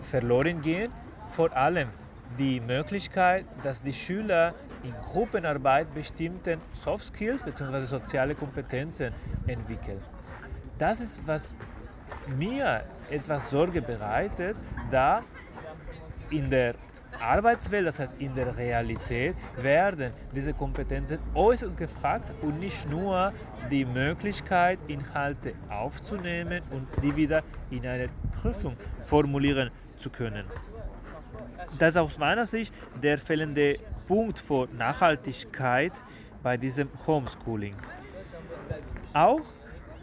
verloren 0.00 0.60
gehen, 0.62 0.92
vor 1.30 1.54
allem 1.56 1.88
die 2.38 2.60
Möglichkeit, 2.60 3.44
dass 3.62 3.82
die 3.82 3.92
Schüler 3.92 4.54
in 4.82 4.92
Gruppenarbeit 5.12 5.92
bestimmte 5.92 6.58
Soft 6.72 7.04
Skills 7.04 7.42
bzw. 7.42 7.82
soziale 7.82 8.34
Kompetenzen 8.34 9.12
entwickeln. 9.46 10.00
Das 10.78 11.00
ist, 11.00 11.26
was 11.26 11.56
mir 12.36 12.84
etwas 13.10 13.50
Sorge 13.50 13.82
bereitet, 13.82 14.56
da 14.90 15.22
in 16.30 16.50
der 16.50 16.74
Arbeitswelt, 17.20 17.86
das 17.86 17.98
heißt 17.98 18.16
in 18.18 18.34
der 18.34 18.56
Realität, 18.56 19.36
werden 19.56 20.12
diese 20.34 20.52
Kompetenzen 20.52 21.18
äußerst 21.34 21.76
gefragt 21.76 22.32
und 22.42 22.58
nicht 22.58 22.88
nur 22.90 23.32
die 23.70 23.84
Möglichkeit, 23.84 24.78
Inhalte 24.88 25.54
aufzunehmen 25.68 26.62
und 26.70 26.86
die 27.02 27.14
wieder 27.14 27.42
in 27.70 27.86
einer 27.86 28.08
Prüfung 28.40 28.76
formulieren 29.04 29.70
zu 29.96 30.10
können. 30.10 30.44
Das 31.78 31.94
ist 31.94 31.98
aus 31.98 32.18
meiner 32.18 32.46
Sicht 32.46 32.72
der 33.02 33.18
fehlende 33.18 33.78
Punkt 34.06 34.38
für 34.38 34.68
Nachhaltigkeit 34.76 35.92
bei 36.42 36.56
diesem 36.56 36.88
Homeschooling. 37.06 37.74
Auch 39.12 39.40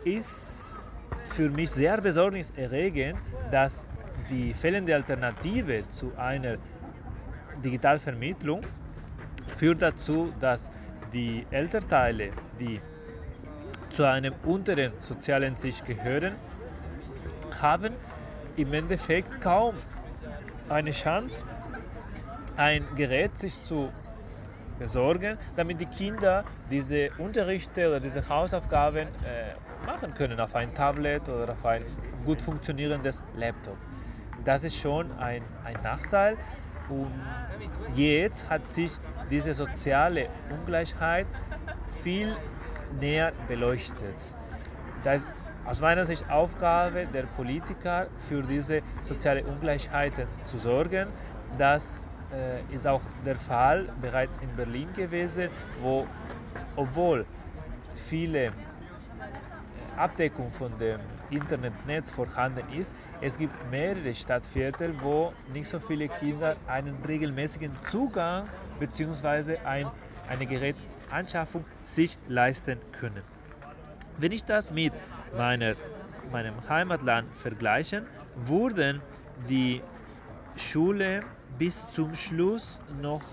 ist 0.03 0.75
für 1.25 1.49
mich 1.49 1.71
sehr 1.71 1.99
besorgniserregend, 2.01 3.17
dass 3.49 3.85
die 4.29 4.53
fehlende 4.53 4.93
Alternative 4.93 5.87
zu 5.89 6.11
einer 6.17 6.57
Digitalvermittlung 7.63 8.61
führt 9.55 9.81
dazu, 9.81 10.33
dass 10.39 10.69
die 11.13 11.45
Elternteile, 11.51 12.31
die 12.59 12.79
zu 13.89 14.03
einem 14.03 14.33
unteren 14.43 14.91
sozialen 14.99 15.55
Sicht 15.55 15.85
gehören, 15.85 16.35
haben 17.61 17.93
im 18.55 18.73
Endeffekt 18.73 19.41
kaum 19.41 19.75
eine 20.69 20.91
Chance, 20.91 21.43
ein 22.57 22.83
Gerät 22.95 23.37
sich 23.37 23.61
zu 23.63 23.91
besorgen, 24.79 25.37
damit 25.55 25.79
die 25.79 25.85
Kinder 25.85 26.43
diese 26.69 27.09
Unterrichte 27.17 27.87
oder 27.87 27.99
diese 27.99 28.27
Hausaufgaben 28.27 29.07
äh, 29.07 29.85
machen 29.85 30.13
können 30.13 30.39
auf 30.39 30.55
ein 30.55 30.73
Tablet 30.73 31.29
oder 31.29 31.51
auf 31.51 31.65
ein 31.65 31.83
gut 32.25 32.41
funktionierendes 32.41 33.21
Laptop. 33.35 33.77
Das 34.43 34.63
ist 34.63 34.77
schon 34.77 35.11
ein, 35.19 35.41
ein 35.63 35.77
Nachteil 35.83 36.37
und 36.89 37.11
jetzt 37.95 38.49
hat 38.49 38.67
sich 38.67 38.91
diese 39.29 39.53
soziale 39.53 40.27
Ungleichheit 40.49 41.27
viel 42.01 42.35
näher 42.99 43.31
beleuchtet. 43.47 44.15
Das 45.03 45.21
ist 45.21 45.37
aus 45.65 45.81
meiner 45.81 46.05
Sicht 46.05 46.29
Aufgabe 46.29 47.07
der 47.13 47.23
Politiker, 47.23 48.07
für 48.17 48.41
diese 48.41 48.81
soziale 49.03 49.43
Ungleichheiten 49.43 50.27
zu 50.45 50.57
sorgen. 50.57 51.07
Das 51.57 52.07
äh, 52.33 52.75
ist 52.75 52.85
auch 52.87 53.01
der 53.25 53.35
Fall 53.35 53.87
bereits 54.01 54.37
in 54.37 54.49
Berlin 54.55 54.89
gewesen, 54.95 55.49
wo 55.81 56.05
obwohl 56.75 57.25
viele 57.95 58.45
äh, 58.45 58.51
Abdeckung 59.95 60.51
von 60.51 60.77
dem 60.77 60.99
Internetnetz 61.35 62.11
vorhanden 62.11 62.63
ist, 62.77 62.95
es 63.21 63.37
gibt 63.37 63.53
mehrere 63.71 64.13
Stadtviertel, 64.13 64.93
wo 65.01 65.33
nicht 65.53 65.67
so 65.67 65.79
viele 65.79 66.07
Kinder 66.07 66.55
einen 66.67 66.95
regelmäßigen 67.07 67.71
Zugang 67.89 68.47
bzw. 68.79 69.57
Ein, 69.65 69.87
eine 70.27 70.45
Gerätanschaffung 70.45 71.65
sich 71.83 72.17
leisten 72.27 72.79
können. 72.99 73.23
Wenn 74.17 74.31
ich 74.31 74.45
das 74.45 74.71
mit 74.71 74.93
meiner, 75.35 75.75
meinem 76.31 76.55
Heimatland 76.69 77.27
vergleiche, 77.35 78.05
wurden 78.35 79.01
die 79.49 79.81
Schule 80.55 81.21
bis 81.57 81.89
zum 81.91 82.13
Schluss 82.13 82.79
noch 83.01 83.23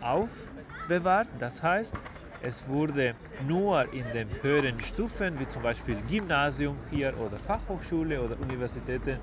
aufbewahrt. 0.00 1.28
Das 1.38 1.62
heißt, 1.62 1.94
es 2.42 2.66
wurde 2.68 3.14
nur 3.46 3.92
in 3.92 4.04
den 4.12 4.28
höheren 4.42 4.78
Stufen, 4.80 5.38
wie 5.38 5.48
zum 5.48 5.62
Beispiel 5.62 5.96
Gymnasium 6.08 6.76
hier 6.90 7.12
oder 7.18 7.38
Fachhochschule 7.38 8.20
oder 8.20 8.38
Universitäten, 8.40 9.18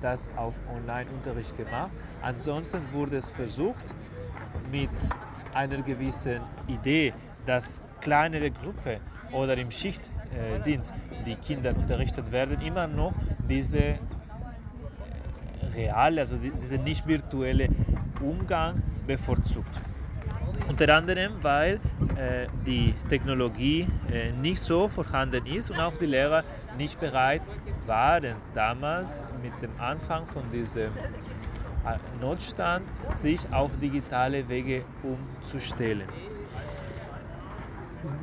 das 0.00 0.28
auf 0.36 0.54
Online-Unterricht 0.74 1.56
gemacht. 1.56 1.90
Ansonsten 2.22 2.80
wurde 2.92 3.16
es 3.16 3.30
versucht, 3.30 3.94
mit 4.70 4.90
einer 5.54 5.82
gewissen 5.82 6.40
Idee, 6.66 7.12
dass 7.46 7.82
kleinere 8.00 8.50
Gruppen 8.50 9.00
oder 9.32 9.56
im 9.56 9.70
Schichtdienst 9.70 10.94
die 11.26 11.36
Kinder 11.36 11.74
unterrichtet 11.76 12.30
werden, 12.30 12.60
immer 12.60 12.86
noch 12.86 13.14
diese 13.48 13.98
reale, 15.74 16.20
also 16.20 16.36
dieser 16.36 16.78
nicht 16.78 17.06
virtuelle 17.06 17.68
Umgang 18.20 18.82
bevorzugt. 19.06 19.80
Unter 20.68 20.94
anderem, 20.94 21.32
weil 21.40 21.80
äh, 22.16 22.46
die 22.66 22.94
Technologie 23.08 23.86
äh, 24.12 24.32
nicht 24.32 24.60
so 24.60 24.86
vorhanden 24.86 25.46
ist 25.46 25.70
und 25.70 25.80
auch 25.80 25.94
die 25.94 26.06
Lehrer 26.06 26.44
nicht 26.76 27.00
bereit 27.00 27.42
waren, 27.86 28.34
damals 28.54 29.24
mit 29.42 29.60
dem 29.62 29.70
Anfang 29.80 30.26
von 30.26 30.42
diesem 30.52 30.90
äh, 30.92 32.20
Notstand 32.20 32.84
sich 33.14 33.40
auf 33.50 33.70
digitale 33.80 34.46
Wege 34.48 34.84
umzustellen. 35.02 36.08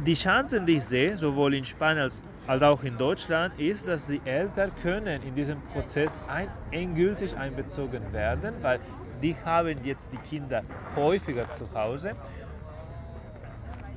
Die 0.05 0.13
Chancen, 0.13 0.65
die 0.65 0.75
ich 0.75 0.83
sehe, 0.83 1.17
sowohl 1.17 1.55
in 1.55 1.65
Spanien 1.65 2.03
als 2.03 2.23
als 2.47 2.61
auch 2.61 2.83
in 2.83 2.97
Deutschland, 2.97 3.59
ist, 3.59 3.87
dass 3.87 4.07
die 4.07 4.21
Eltern 4.23 4.71
können 4.81 5.21
in 5.23 5.33
diesem 5.33 5.59
Prozess 5.73 6.17
ein, 6.27 6.47
endgültig 6.71 7.35
einbezogen 7.35 8.13
werden, 8.13 8.53
weil 8.61 8.79
die 9.25 9.35
haben 9.43 9.83
jetzt 9.83 10.13
die 10.13 10.17
Kinder 10.17 10.61
häufiger 10.95 11.51
zu 11.51 11.73
Hause 11.73 12.11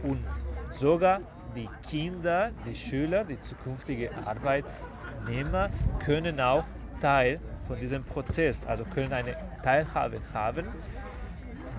und 0.03 0.25
sogar 0.71 1.21
die 1.55 1.69
Kinder, 1.87 2.51
die 2.67 2.75
Schüler, 2.75 3.25
die 3.25 3.39
zukünftigen 3.39 4.09
Arbeitnehmer 4.25 5.69
können 6.03 6.41
auch 6.41 6.65
Teil 7.03 7.41
von 7.67 7.79
diesem 7.79 8.03
Prozess, 8.05 8.65
also 8.65 8.85
können 8.87 9.13
eine 9.13 9.37
Teilhabe 9.63 10.19
haben. 10.33 10.65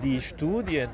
Die 0.00 0.20
Studien 0.20 0.88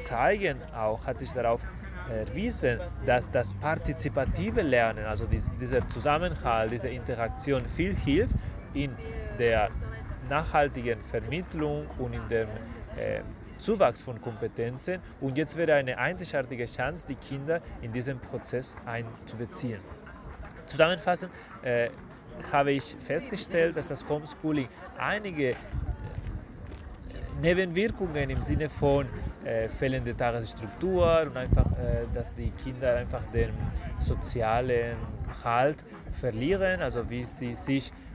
zeigen 0.00 0.58
auch, 0.74 1.06
hat 1.06 1.18
sich 1.18 1.32
darauf 1.32 1.62
erwiesen, 2.10 2.78
dass 3.06 3.30
das 3.30 3.54
partizipative 3.54 4.60
Lernen, 4.60 5.06
also 5.06 5.24
dieser 5.26 5.88
Zusammenhalt, 5.88 6.72
diese 6.72 6.90
Interaktion 6.90 7.64
viel 7.64 7.94
hilft 7.94 8.36
in 8.74 8.94
der 9.38 9.70
nachhaltigen 10.28 11.02
Vermittlung 11.02 11.86
und 11.98 12.12
in 12.14 12.28
dem 12.28 12.48
äh, 12.96 13.20
Zuwachs 13.58 14.02
von 14.02 14.20
Kompetenzen. 14.20 15.00
Und 15.20 15.38
jetzt 15.38 15.56
wäre 15.56 15.74
eine 15.74 15.96
einzigartige 15.96 16.66
Chance, 16.66 17.06
die 17.06 17.14
Kinder 17.14 17.60
in 17.80 17.92
diesen 17.92 18.18
Prozess 18.18 18.76
einzubeziehen. 18.84 19.80
Zusammenfassend 20.66 21.32
äh, 21.62 21.90
habe 22.52 22.72
ich 22.72 22.96
festgestellt, 22.98 23.76
dass 23.76 23.88
das 23.88 24.08
Homeschooling 24.08 24.68
einige 24.98 25.54
Nebenwirkungen 27.40 28.30
im 28.30 28.42
Sinne 28.44 28.68
von 28.68 29.06
äh, 29.44 29.68
fehlende 29.68 30.16
Tagesstruktur 30.16 31.22
und 31.22 31.36
einfach, 31.36 31.66
äh, 31.72 32.06
dass 32.14 32.34
die 32.34 32.50
Kinder 32.50 32.96
einfach 32.96 33.22
den 33.32 33.50
sozialen 33.98 34.96
Halt 35.44 35.84
verlieren, 36.12 36.82
also 36.82 37.08
wie 37.08 37.24
sie 37.24 37.54
sich 37.54 37.90
äh, 37.90 38.11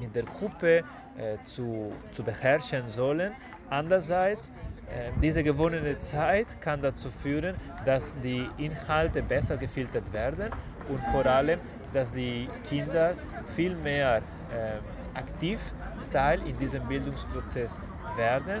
in 0.00 0.12
der 0.12 0.22
Gruppe 0.24 0.78
äh, 0.78 1.36
zu, 1.44 1.92
zu 2.12 2.22
beherrschen 2.22 2.88
sollen. 2.88 3.32
Andererseits, 3.70 4.50
äh, 4.88 5.10
diese 5.20 5.42
gewonnene 5.42 5.98
Zeit 5.98 6.60
kann 6.60 6.80
dazu 6.80 7.10
führen, 7.10 7.54
dass 7.84 8.14
die 8.22 8.48
Inhalte 8.58 9.22
besser 9.22 9.56
gefiltert 9.56 10.12
werden 10.12 10.50
und 10.88 11.02
vor 11.12 11.26
allem, 11.26 11.58
dass 11.92 12.12
die 12.12 12.48
Kinder 12.68 13.14
viel 13.54 13.74
mehr 13.76 14.18
äh, 14.18 15.18
aktiv 15.18 15.72
Teil 16.12 16.40
in 16.46 16.58
diesem 16.58 16.86
Bildungsprozess 16.86 17.88
werden. 18.16 18.60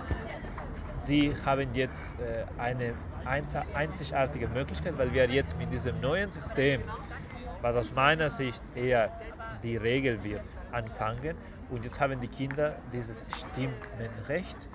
Sie 0.98 1.34
haben 1.44 1.68
jetzt 1.74 2.16
äh, 2.20 2.44
eine 2.60 2.94
einzigartige 3.74 4.48
Möglichkeit, 4.48 4.96
weil 4.98 5.12
wir 5.12 5.28
jetzt 5.28 5.58
mit 5.58 5.72
diesem 5.72 6.00
neuen 6.00 6.30
System, 6.30 6.82
was 7.60 7.76
aus 7.76 7.94
meiner 7.94 8.30
Sicht 8.30 8.62
eher 8.74 9.10
die 9.62 9.76
Regel 9.76 10.22
wird, 10.24 10.42
anfangen. 10.72 11.36
Und 11.70 11.84
jetzt 11.84 12.00
haben 12.00 12.20
die 12.20 12.28
Kinder 12.28 12.76
dieses 12.92 13.24
Stimmrecht 13.34 14.68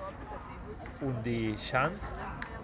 und 1.02 1.26
die 1.26 1.56
Chance, 1.56 2.12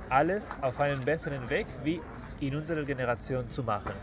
alles 0.10 0.56
auf 0.62 0.80
einen 0.80 1.04
besseren 1.04 1.50
Weg 1.50 1.68
wie 1.84 2.02
in 2.40 2.56
unserer 2.56 2.84
Generation 2.84 3.50
zu 3.50 3.64
machen. 3.64 3.94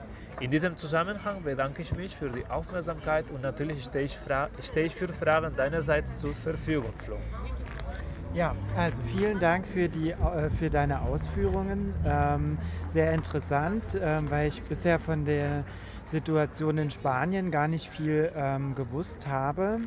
In 0.41 0.51
diesem 0.51 0.77
Zusammenhang 0.77 1.43
bedanke 1.43 1.83
ich 1.83 1.95
mich 1.95 2.17
für 2.17 2.31
die 2.31 2.47
Aufmerksamkeit 2.47 3.31
und 3.31 3.43
natürlich 3.43 3.85
stehe 3.85 4.05
ich, 4.05 4.19
stehe 4.63 4.87
ich 4.87 4.95
für 4.95 5.09
Fragen 5.09 5.55
deinerseits 5.55 6.17
zur 6.17 6.35
Verfügung, 6.35 6.93
Flo. 7.05 7.17
Ja, 8.33 8.55
also 8.77 9.03
vielen 9.03 9.41
Dank 9.41 9.67
für, 9.67 9.89
die, 9.89 10.13
äh, 10.13 10.49
für 10.51 10.71
deine 10.71 11.03
Ausführungen. 11.03 11.93
Ähm, 12.07 12.59
sehr 12.87 13.13
interessant, 13.13 13.83
ähm, 14.01 14.31
weil 14.31 14.49
ich 14.49 14.63
bisher 14.63 15.01
von 15.01 15.25
der 15.25 15.65
Situation 16.11 16.77
in 16.79 16.91
Spanien 16.91 17.51
gar 17.51 17.69
nicht 17.69 17.89
viel 17.89 18.31
ähm, 18.35 18.75
gewusst 18.75 19.27
habe. 19.27 19.81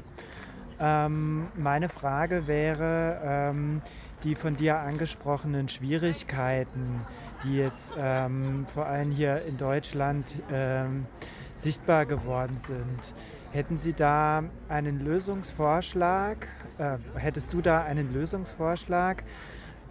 Ähm, 0.79 1.47
meine 1.55 1.89
Frage 1.89 2.47
wäre, 2.47 3.21
ähm, 3.23 3.81
die 4.23 4.35
von 4.35 4.55
dir 4.55 4.79
angesprochenen 4.79 5.67
Schwierigkeiten, 5.67 7.01
die 7.43 7.57
jetzt 7.57 7.93
ähm, 7.97 8.65
vor 8.65 8.87
allem 8.87 9.11
hier 9.11 9.43
in 9.43 9.57
Deutschland 9.57 10.35
ähm, 10.51 11.05
sichtbar 11.53 12.05
geworden 12.05 12.57
sind. 12.57 13.13
Hätten 13.51 13.77
Sie 13.77 13.93
da 13.93 14.43
einen 14.67 14.99
Lösungsvorschlag? 14.99 16.47
Äh, 16.79 16.97
hättest 17.19 17.53
du 17.53 17.61
da 17.61 17.83
einen 17.83 18.11
Lösungsvorschlag? 18.13 19.23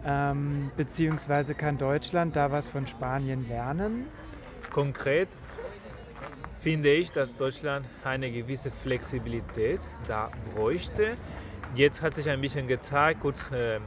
Ähm, 0.05 0.69
beziehungsweise 0.75 1.55
kann 1.55 1.77
Deutschland 1.77 2.35
da 2.35 2.51
was 2.51 2.67
von 2.67 2.87
Spanien 2.87 3.47
lernen? 3.47 4.07
Konkret 4.69 5.29
finde 6.63 6.93
ich, 6.93 7.11
dass 7.11 7.35
Deutschland 7.35 7.85
eine 8.05 8.31
gewisse 8.31 8.71
Flexibilität 8.71 9.81
da 10.07 10.31
bräuchte. 10.55 11.17
Jetzt 11.75 12.01
hat 12.01 12.15
sich 12.15 12.29
ein 12.29 12.39
bisschen 12.39 12.67
gezeigt, 12.67 13.19
gut, 13.19 13.35
äh, 13.51 13.79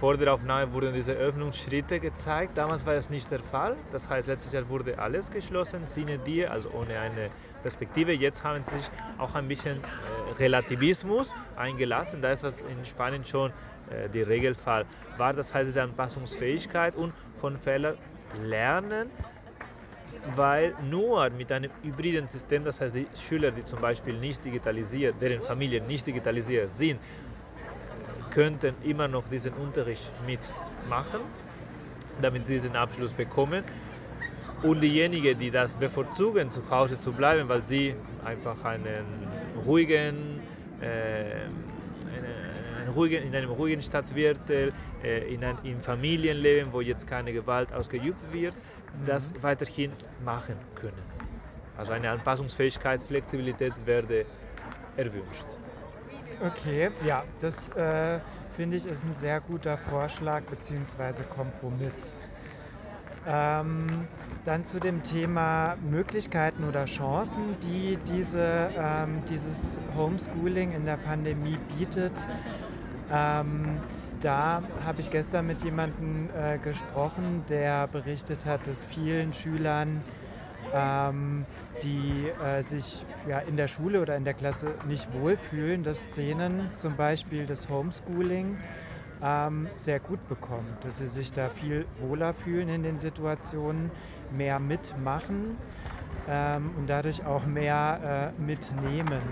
vor 0.00 0.16
der 0.16 0.32
Aufnahme 0.32 0.72
wurden 0.72 0.94
diese 0.94 1.12
Öffnungsschritte 1.12 2.00
gezeigt. 2.00 2.56
Damals 2.56 2.86
war 2.86 2.94
das 2.94 3.10
nicht 3.10 3.30
der 3.30 3.40
Fall. 3.40 3.76
Das 3.92 4.08
heißt, 4.08 4.26
letztes 4.28 4.52
Jahr 4.52 4.66
wurde 4.70 4.98
alles 4.98 5.30
geschlossen, 5.30 5.86
sine 5.86 6.18
die, 6.18 6.46
also 6.46 6.70
ohne 6.70 6.98
eine 6.98 7.28
Perspektive. 7.62 8.12
Jetzt 8.12 8.42
haben 8.42 8.64
sie 8.64 8.76
sich 8.76 8.90
auch 9.18 9.34
ein 9.34 9.46
bisschen 9.46 9.76
äh, 9.76 10.32
Relativismus 10.38 11.34
eingelassen. 11.56 12.22
Da 12.22 12.30
ist 12.30 12.42
was 12.42 12.62
in 12.62 12.86
Spanien 12.86 13.24
schon 13.26 13.50
äh, 13.90 14.08
der 14.08 14.28
Regelfall 14.28 14.86
war. 15.18 15.34
Das 15.34 15.52
heißt, 15.52 15.68
es 15.68 15.76
ist 15.76 15.82
Anpassungsfähigkeit 15.82 16.96
und 16.96 17.12
von 17.38 17.58
Fehlern 17.58 17.98
lernen 18.44 19.10
weil 20.36 20.74
nur 20.88 21.30
mit 21.30 21.50
einem 21.52 21.70
hybriden 21.82 22.28
System, 22.28 22.64
das 22.64 22.80
heißt 22.80 22.94
die 22.94 23.06
Schüler, 23.20 23.50
die 23.50 23.64
zum 23.64 23.80
Beispiel 23.80 24.18
nicht 24.18 24.44
digitalisiert, 24.44 25.16
deren 25.20 25.42
Familien 25.42 25.86
nicht 25.86 26.06
digitalisiert 26.06 26.70
sind, 26.70 27.00
könnten 28.30 28.74
immer 28.84 29.08
noch 29.08 29.28
diesen 29.28 29.52
Unterricht 29.54 30.10
mitmachen, 30.26 31.20
damit 32.20 32.46
sie 32.46 32.54
diesen 32.54 32.76
Abschluss 32.76 33.12
bekommen. 33.12 33.64
Und 34.62 34.80
diejenigen, 34.80 35.38
die 35.38 35.50
das 35.50 35.76
bevorzugen, 35.76 36.50
zu 36.50 36.68
Hause 36.68 36.98
zu 36.98 37.12
bleiben, 37.12 37.48
weil 37.48 37.62
sie 37.62 37.94
einfach 38.24 38.64
einen 38.64 39.04
ruhigen, 39.64 40.40
äh, 40.80 41.46
einen 42.88 42.94
ruhigen, 42.94 43.22
in 43.22 43.34
einem 43.34 43.50
ruhigen 43.50 43.82
Stadtviertel, 43.82 44.72
äh, 45.02 45.32
in 45.32 45.44
einem 45.44 45.80
Familienleben, 45.80 46.72
wo 46.72 46.80
jetzt 46.80 47.06
keine 47.06 47.32
Gewalt 47.32 47.72
ausgeübt 47.72 48.32
wird, 48.32 48.54
das 49.06 49.32
mhm. 49.32 49.42
weiterhin 49.42 49.92
machen 50.24 50.56
können. 50.74 51.02
Also 51.76 51.92
eine 51.92 52.10
Anpassungsfähigkeit, 52.10 53.02
Flexibilität 53.02 53.74
werde 53.86 54.24
erwünscht. 54.96 55.46
Okay, 56.44 56.90
ja, 57.04 57.24
das 57.40 57.70
äh, 57.70 58.18
finde 58.56 58.76
ich 58.76 58.86
ist 58.86 59.04
ein 59.04 59.12
sehr 59.12 59.40
guter 59.40 59.76
Vorschlag 59.76 60.42
bzw. 60.42 61.22
Kompromiss. 61.24 62.14
Ähm, 63.26 64.06
dann 64.44 64.64
zu 64.64 64.80
dem 64.80 65.02
Thema 65.02 65.76
Möglichkeiten 65.90 66.64
oder 66.64 66.86
Chancen, 66.86 67.56
die 67.62 67.98
diese, 68.10 68.70
ähm, 68.76 69.22
dieses 69.28 69.76
Homeschooling 69.96 70.72
in 70.72 70.86
der 70.86 70.96
Pandemie 70.96 71.58
bietet. 71.76 72.26
Ähm, 73.12 73.80
da 74.20 74.62
habe 74.84 75.00
ich 75.00 75.10
gestern 75.10 75.46
mit 75.46 75.62
jemandem 75.62 76.28
äh, 76.36 76.58
gesprochen, 76.58 77.44
der 77.48 77.86
berichtet 77.86 78.46
hat, 78.46 78.66
dass 78.66 78.84
vielen 78.84 79.32
Schülern, 79.32 80.02
ähm, 80.74 81.46
die 81.82 82.28
äh, 82.44 82.62
sich 82.62 83.04
ja, 83.28 83.38
in 83.38 83.56
der 83.56 83.68
Schule 83.68 84.02
oder 84.02 84.16
in 84.16 84.24
der 84.24 84.34
Klasse 84.34 84.74
nicht 84.86 85.12
wohlfühlen, 85.12 85.84
dass 85.84 86.10
denen 86.10 86.70
zum 86.74 86.96
Beispiel 86.96 87.46
das 87.46 87.68
Homeschooling 87.68 88.58
ähm, 89.22 89.68
sehr 89.76 90.00
gut 90.00 90.26
bekommt, 90.28 90.84
dass 90.84 90.98
sie 90.98 91.06
sich 91.06 91.32
da 91.32 91.48
viel 91.48 91.86
wohler 91.98 92.34
fühlen 92.34 92.68
in 92.68 92.82
den 92.82 92.98
Situationen, 92.98 93.90
mehr 94.36 94.58
mitmachen 94.58 95.56
ähm, 96.28 96.70
und 96.76 96.88
dadurch 96.88 97.24
auch 97.24 97.46
mehr 97.46 98.32
äh, 98.38 98.42
mitnehmen. 98.42 99.22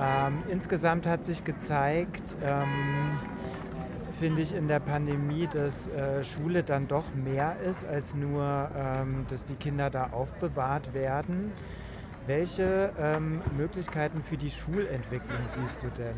Ähm, 0.00 0.42
insgesamt 0.50 1.06
hat 1.06 1.24
sich 1.24 1.44
gezeigt, 1.44 2.36
ähm, 2.42 3.18
finde 4.18 4.42
ich 4.42 4.54
in 4.54 4.68
der 4.68 4.80
Pandemie, 4.80 5.46
dass 5.46 5.88
äh, 5.88 6.24
Schule 6.24 6.62
dann 6.62 6.88
doch 6.88 7.04
mehr 7.14 7.56
ist 7.60 7.84
als 7.84 8.14
nur, 8.14 8.70
ähm, 8.76 9.26
dass 9.28 9.44
die 9.44 9.54
Kinder 9.54 9.90
da 9.90 10.08
aufbewahrt 10.12 10.94
werden. 10.94 11.52
Welche 12.26 12.90
ähm, 12.98 13.42
Möglichkeiten 13.56 14.22
für 14.22 14.36
die 14.36 14.50
Schulentwicklung 14.50 15.40
siehst 15.46 15.82
du 15.82 15.88
denn? 15.88 16.16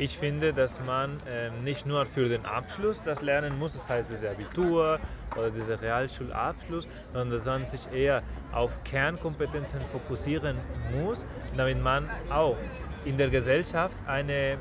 Ich 0.00 0.16
finde, 0.16 0.52
dass 0.52 0.80
man 0.80 1.18
ähm, 1.28 1.64
nicht 1.64 1.84
nur 1.84 2.06
für 2.06 2.28
den 2.28 2.46
Abschluss 2.46 3.02
das 3.02 3.20
lernen 3.20 3.58
muss, 3.58 3.72
das 3.72 3.90
heißt 3.90 4.12
das 4.12 4.24
Abitur 4.24 5.00
oder 5.36 5.50
dieser 5.50 5.80
Realschulabschluss, 5.80 6.86
sondern 7.12 7.36
dass 7.36 7.46
man 7.46 7.66
sich 7.66 7.90
eher 7.92 8.22
auf 8.52 8.84
Kernkompetenzen 8.84 9.80
fokussieren 9.90 10.56
muss, 10.92 11.26
damit 11.56 11.82
man 11.82 12.08
auch 12.30 12.56
in 13.04 13.18
der 13.18 13.28
Gesellschaft 13.28 13.96
eine 14.06 14.58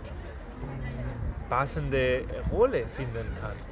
passende 1.49 2.23
Rolle 2.51 2.87
finden 2.87 3.27
kann. 3.39 3.66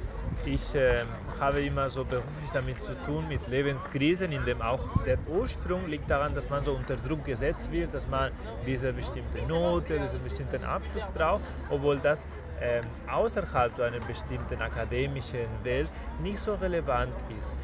Ich 0.46 0.76
äh, 0.76 1.02
habe 1.40 1.60
immer 1.60 1.88
so 1.88 2.04
beruflich 2.04 2.52
damit 2.52 2.84
zu 2.84 2.94
tun, 3.02 3.26
mit 3.28 3.48
Lebenskrisen, 3.48 4.30
in 4.30 4.44
dem 4.44 4.62
auch 4.62 4.78
der 5.04 5.18
Ursprung 5.26 5.88
liegt 5.88 6.08
daran, 6.08 6.36
dass 6.36 6.48
man 6.48 6.64
so 6.64 6.72
unter 6.72 6.94
Druck 6.94 7.24
gesetzt 7.24 7.72
wird, 7.72 7.92
dass 7.92 8.06
man 8.08 8.30
diese 8.64 8.92
bestimmte 8.92 9.42
Note, 9.48 9.98
diesen 9.98 10.22
bestimmten 10.22 10.62
Abschluss 10.62 11.04
braucht, 11.12 11.42
obwohl 11.68 11.98
das 11.98 12.26
äh, 12.60 12.80
außerhalb 13.10 13.80
einer 13.80 13.98
bestimmten 13.98 14.62
akademischen 14.62 15.48
Welt 15.64 15.88
nicht 16.22 16.38
so 16.38 16.54
relevant 16.54 17.12
ist. 17.36 17.56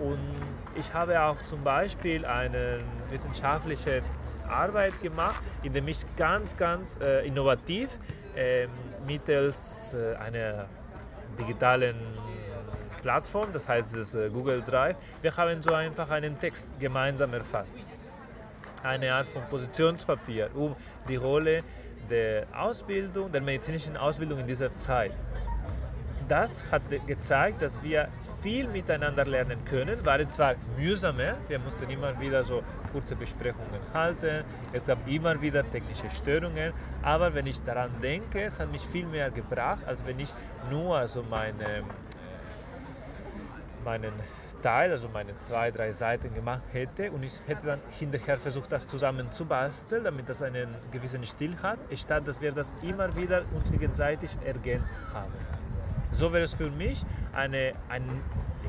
Und 0.00 0.20
ich 0.76 0.94
habe 0.94 1.20
auch 1.20 1.42
zum 1.42 1.64
Beispiel 1.64 2.24
eine 2.24 2.78
wissenschaftliche 3.10 4.02
Arbeit 4.48 5.02
gemacht, 5.02 5.42
in 5.64 5.72
der 5.72 5.84
ich 5.88 6.06
ganz, 6.16 6.56
ganz 6.56 7.00
äh, 7.00 7.26
innovativ 7.26 7.98
äh, 8.36 8.68
mittels 9.04 9.94
äh, 9.94 10.14
einer 10.14 10.66
digitalen 11.38 11.96
Plattform, 13.02 13.52
das 13.52 13.68
heißt 13.68 13.96
das 13.96 14.14
äh, 14.14 14.28
Google 14.28 14.62
Drive, 14.62 14.96
wir 15.22 15.36
haben 15.36 15.62
so 15.62 15.72
einfach 15.72 16.10
einen 16.10 16.38
Text 16.38 16.72
gemeinsam 16.78 17.32
erfasst. 17.32 17.76
Eine 18.82 19.12
Art 19.12 19.28
von 19.28 19.42
Positionspapier, 19.48 20.50
um 20.54 20.76
die 21.08 21.16
Rolle 21.16 21.62
der 22.10 22.46
Ausbildung, 22.56 23.30
der 23.30 23.40
medizinischen 23.40 23.96
Ausbildung 23.96 24.40
in 24.40 24.46
dieser 24.46 24.74
Zeit. 24.74 25.12
Das 26.28 26.70
hat 26.70 26.82
gezeigt, 27.06 27.62
dass 27.62 27.82
wir 27.82 28.08
viel 28.42 28.68
miteinander 28.68 29.24
lernen 29.24 29.64
können. 29.64 30.04
War 30.04 30.28
zwar 30.28 30.54
mühsamer, 30.76 31.36
wir 31.48 31.58
mussten 31.58 31.88
immer 31.90 32.18
wieder 32.20 32.44
so 32.44 32.62
kurze 32.92 33.16
Besprechungen 33.16 33.80
halten, 33.94 34.44
es 34.72 34.84
gab 34.84 35.06
immer 35.08 35.40
wieder 35.40 35.68
technische 35.70 36.10
Störungen, 36.10 36.72
aber 37.02 37.34
wenn 37.34 37.46
ich 37.46 37.62
daran 37.62 37.90
denke, 38.02 38.42
es 38.42 38.58
hat 38.58 38.70
mich 38.70 38.86
viel 38.86 39.06
mehr 39.06 39.30
gebracht, 39.30 39.82
als 39.86 40.04
wenn 40.06 40.18
ich 40.18 40.32
nur 40.70 41.06
so 41.08 41.22
meine, 41.22 41.84
meinen 43.84 44.12
Teil, 44.62 44.90
also 44.90 45.08
meine 45.08 45.36
zwei, 45.38 45.70
drei 45.70 45.92
Seiten 45.92 46.34
gemacht 46.34 46.64
hätte 46.72 47.10
und 47.12 47.22
ich 47.22 47.40
hätte 47.46 47.66
dann 47.66 47.80
hinterher 47.98 48.38
versucht, 48.38 48.72
das 48.72 48.86
zusammen 48.86 49.30
zu 49.30 49.44
basteln, 49.44 50.04
damit 50.04 50.28
das 50.28 50.42
einen 50.42 50.74
gewissen 50.90 51.24
Stil 51.24 51.56
hat, 51.62 51.78
statt 51.94 52.26
dass 52.26 52.40
wir 52.40 52.52
das 52.52 52.74
immer 52.82 53.14
wieder 53.14 53.44
uns 53.54 53.70
gegenseitig 53.70 54.30
ergänzt 54.44 54.96
haben. 55.14 55.32
So 56.10 56.32
wäre 56.32 56.44
es 56.44 56.54
für 56.54 56.70
mich 56.70 57.04
eine, 57.32 57.74
eine 57.88 58.20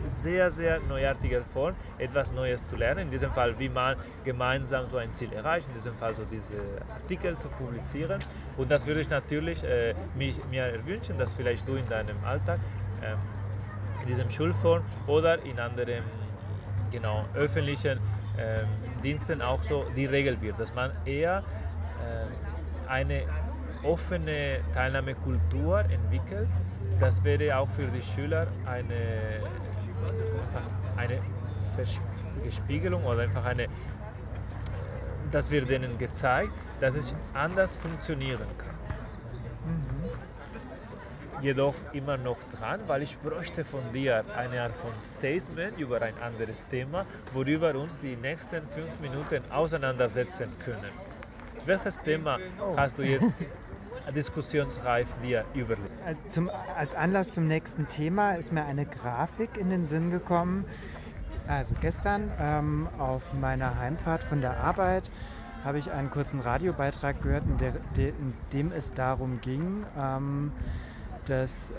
sehr, 0.09 0.49
sehr 0.51 0.79
neuartige 0.79 1.43
Form, 1.53 1.75
etwas 1.97 2.31
Neues 2.31 2.65
zu 2.65 2.75
lernen. 2.75 3.01
In 3.01 3.11
diesem 3.11 3.31
Fall, 3.31 3.57
wie 3.59 3.69
man 3.69 3.95
gemeinsam 4.23 4.87
so 4.89 4.97
ein 4.97 5.13
Ziel 5.13 5.31
erreicht, 5.33 5.67
in 5.67 5.73
diesem 5.73 5.93
Fall 5.95 6.15
so 6.15 6.23
diese 6.31 6.55
Artikel 6.91 7.37
zu 7.37 7.47
publizieren. 7.49 8.19
Und 8.57 8.71
das 8.71 8.85
würde 8.85 9.01
ich 9.01 9.09
natürlich 9.09 9.63
äh, 9.63 9.93
mich, 10.15 10.39
mir 10.49 10.73
wünschen, 10.85 11.17
dass 11.17 11.33
vielleicht 11.33 11.67
du 11.67 11.75
in 11.75 11.87
deinem 11.87 12.17
Alltag 12.25 12.59
ähm, 13.03 13.17
in 14.01 14.07
diesem 14.07 14.29
Schulform 14.29 14.81
oder 15.07 15.43
in 15.43 15.59
anderen 15.59 16.03
genau, 16.91 17.25
öffentlichen 17.35 17.99
ähm, 18.37 18.67
Diensten 19.03 19.41
auch 19.41 19.61
so 19.63 19.85
die 19.95 20.05
Regel 20.05 20.41
wird, 20.41 20.59
dass 20.59 20.73
man 20.73 20.91
eher 21.05 21.43
äh, 21.99 22.89
eine 22.89 23.23
offene 23.83 24.59
Teilnahmekultur 24.73 25.81
entwickelt, 25.81 26.49
das 26.99 27.23
wäre 27.23 27.57
auch 27.57 27.69
für 27.69 27.85
die 27.85 28.01
Schüler 28.01 28.47
eine, 28.65 29.41
eine 30.97 31.21
Spiegelung 32.51 33.05
oder 33.05 33.21
einfach 33.21 33.45
eine, 33.45 33.67
das 35.31 35.49
wird 35.49 35.69
denen 35.69 35.97
gezeigt, 35.97 36.51
dass 36.79 36.95
es 36.95 37.15
anders 37.33 37.75
funktionieren 37.75 38.47
kann. 38.57 38.75
Mhm. 39.65 41.43
Jedoch 41.43 41.75
immer 41.93 42.17
noch 42.17 42.37
dran, 42.55 42.81
weil 42.87 43.03
ich 43.03 43.17
bräuchte 43.17 43.63
von 43.63 43.81
dir 43.93 44.25
eine 44.35 44.61
Art 44.61 44.75
von 44.75 44.91
Statement 44.99 45.79
über 45.79 46.01
ein 46.01 46.17
anderes 46.21 46.67
Thema, 46.67 47.05
worüber 47.33 47.73
uns 47.75 47.99
die 47.99 48.17
nächsten 48.17 48.61
fünf 48.63 48.99
Minuten 48.99 49.41
auseinandersetzen 49.49 50.49
können. 50.65 50.91
Welches 51.65 52.01
Thema 52.01 52.39
oh. 52.59 52.75
hast 52.75 52.97
du 52.97 53.03
jetzt 53.03 53.35
diskussionsreif 54.11 55.13
dir 55.23 55.45
überlegt? 55.53 55.89
Äh, 56.05 56.15
zum, 56.27 56.49
als 56.77 56.95
Anlass 56.95 57.31
zum 57.31 57.47
nächsten 57.47 57.87
Thema 57.87 58.33
ist 58.33 58.51
mir 58.51 58.65
eine 58.65 58.85
Grafik 58.85 59.57
in 59.57 59.69
den 59.69 59.85
Sinn 59.85 60.11
gekommen. 60.11 60.65
Also 61.47 61.75
gestern 61.81 62.31
ähm, 62.39 62.87
auf 62.99 63.33
meiner 63.33 63.79
Heimfahrt 63.79 64.23
von 64.23 64.41
der 64.41 64.57
Arbeit 64.57 65.09
habe 65.63 65.77
ich 65.77 65.91
einen 65.91 66.09
kurzen 66.09 66.39
Radiobeitrag 66.39 67.21
gehört, 67.21 67.45
in, 67.45 67.57
der, 67.57 67.73
de, 67.95 68.09
in 68.09 68.33
dem 68.53 68.71
es 68.71 68.93
darum 68.93 69.41
ging, 69.41 69.85
ähm, 69.97 70.51
dass 71.25 71.71
äh, 71.71 71.73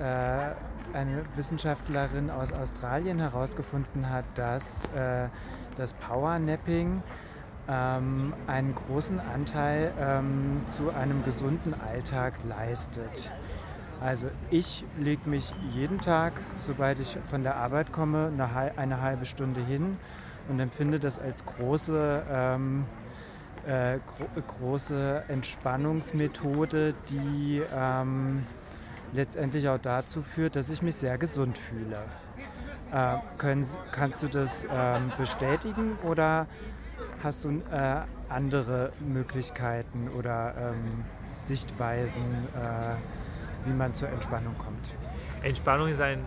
eine 0.93 1.25
Wissenschaftlerin 1.37 2.31
aus 2.31 2.53
Australien 2.53 3.21
herausgefunden 3.21 4.11
hat, 4.11 4.25
dass 4.35 4.87
äh, 4.95 5.29
das 5.77 5.95
Powernapping 5.95 7.03
ähm, 7.71 8.33
einen 8.47 8.75
großen 8.75 9.21
Anteil 9.21 9.93
ähm, 10.01 10.63
zu 10.67 10.91
einem 10.91 11.25
gesunden 11.25 11.75
Alltag 11.81 12.35
leistet. 12.49 13.33
Also 14.01 14.27
ich 14.51 14.85
lege 14.99 15.29
mich 15.29 15.53
jeden 15.73 16.01
Tag, 16.01 16.33
sobald 16.63 16.99
ich 16.99 17.19
von 17.29 17.43
der 17.43 17.57
Arbeit 17.57 17.93
komme, 17.93 18.33
eine, 18.33 18.73
eine 18.77 19.03
halbe 19.03 19.27
Stunde 19.27 19.61
hin 19.61 19.99
und 20.49 20.59
empfinde 20.59 20.99
das 20.99 21.19
als 21.19 21.45
große, 21.45 22.23
ähm, 22.31 22.87
äh, 23.67 23.99
gro 24.07 24.27
große 24.59 25.25
Entspannungsmethode, 25.29 26.95
die 27.11 27.63
ähm, 27.77 28.43
letztendlich 29.13 29.69
auch 29.69 29.79
dazu 29.79 30.23
führt, 30.23 30.57
dass 30.57 30.71
ich 30.71 30.81
mich 30.81 30.97
sehr 30.97 31.19
gesund 31.19 31.59
fühle. 31.59 31.99
Äh, 32.91 33.19
können, 33.39 33.67
kannst 33.93 34.23
du 34.23 34.29
das 34.29 34.67
ähm, 34.73 35.13
bestätigen 35.19 35.97
oder 36.03 36.47
hast 37.23 37.45
du 37.45 37.51
äh, 37.51 38.03
andere 38.29 38.93
Möglichkeiten 39.01 40.09
oder 40.17 40.55
ähm, 40.57 41.05
Sichtweisen, 41.41 42.23
äh, 42.55 43.69
wie 43.69 43.75
man 43.75 43.95
zur 43.95 44.09
Entspannung 44.09 44.57
kommt? 44.59 44.95
Entspannung 45.43 45.89
ist 45.89 46.01
ein 46.01 46.25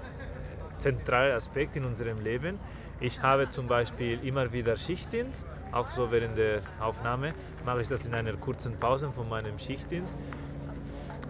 zentraler 0.77 1.36
Aspekt 1.36 1.75
in 1.75 1.86
unserem 1.86 2.21
Leben. 2.21 2.60
Ich 2.99 3.21
habe 3.21 3.49
zum 3.49 3.67
Beispiel 3.67 4.19
immer 4.23 4.53
wieder 4.53 4.77
Schichtdienst, 4.77 5.45
auch 5.71 5.89
so 5.91 6.12
während 6.12 6.38
der 6.38 6.62
Aufnahme 6.79 7.34
mache 7.65 7.82
ich 7.82 7.88
das 7.88 8.06
in 8.06 8.13
einer 8.13 8.34
kurzen 8.34 8.77
Pause 8.77 9.12
von 9.12 9.27
meinem 9.29 9.58
Schichtdienst. 9.58 10.17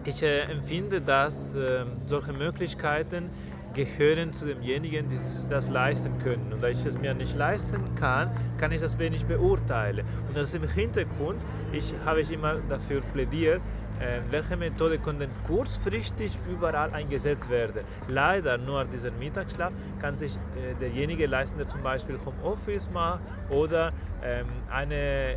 Ich 0.04 0.22
äh, 0.22 0.40
empfinde, 0.40 1.00
dass 1.00 1.54
äh, 1.54 1.86
solche 2.06 2.32
Möglichkeiten 2.34 3.30
gehören 3.74 4.32
zu 4.32 4.46
demjenigen, 4.46 5.08
die 5.08 5.18
das 5.50 5.68
leisten 5.68 6.18
können. 6.18 6.52
Und 6.52 6.62
da 6.62 6.68
ich 6.68 6.84
es 6.86 6.98
mir 6.98 7.12
nicht 7.14 7.36
leisten 7.36 7.94
kann, 7.96 8.30
kann 8.58 8.72
ich 8.72 8.80
das 8.80 8.98
wenig 8.98 9.26
beurteilen. 9.26 10.06
Und 10.28 10.36
das 10.36 10.48
ist 10.48 10.54
im 10.54 10.68
Hintergrund, 10.68 11.42
ich 11.72 11.94
habe 12.04 12.20
ich 12.20 12.30
immer 12.30 12.56
dafür 12.68 13.02
plädiert, 13.12 13.60
äh, 14.00 14.20
welche 14.30 14.56
Methode 14.56 14.98
könnte 14.98 15.28
kurzfristig 15.46 16.38
überall 16.50 16.90
eingesetzt 16.92 17.50
werden. 17.50 17.84
Leider 18.08 18.58
nur 18.58 18.84
dieser 18.84 19.10
Mittagsschlaf 19.12 19.72
kann 20.00 20.16
sich 20.16 20.36
äh, 20.36 20.74
derjenige 20.80 21.26
leisten, 21.26 21.58
der 21.58 21.68
zum 21.68 21.82
Beispiel 21.82 22.18
Homeoffice 22.24 22.90
macht 22.90 23.20
oder 23.50 23.92
ähm, 24.22 24.46
eine 24.70 24.94
äh, 24.94 25.36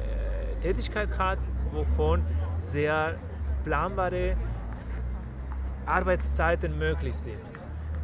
Tätigkeit 0.61 1.17
hat, 1.19 1.37
wovon 1.71 2.23
sehr 2.59 3.15
planbare 3.63 4.35
Arbeitszeiten 5.85 6.77
möglich 6.77 7.15
sind. 7.15 7.46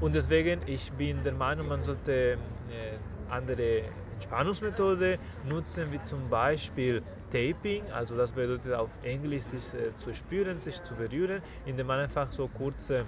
Und 0.04 0.14
deswegen, 0.16 0.60
ich 0.66 0.92
bin 0.92 1.24
der 1.24 1.32
Meinung, 1.32 1.70
man 1.70 1.82
sollte 1.82 2.12
äh, 2.12 2.38
andere 3.30 3.84
Entspannungsmethode 4.16 5.18
nutzen, 5.48 5.94
wie 5.94 6.04
zum 6.04 6.30
Beispiel 6.30 7.02
Taping, 7.32 7.90
also 7.90 8.18
das 8.18 8.34
bedeutet 8.34 8.74
auf 8.74 8.90
Englisch 9.02 9.44
sich 9.44 9.74
äh, 9.74 9.96
zu 9.96 10.14
spüren, 10.14 10.60
sich 10.60 10.84
zu 10.84 10.94
berühren, 10.94 11.42
indem 11.66 11.88
man 11.88 12.02
einfach 12.02 12.30
so 12.34 12.50
kurze 12.50 13.06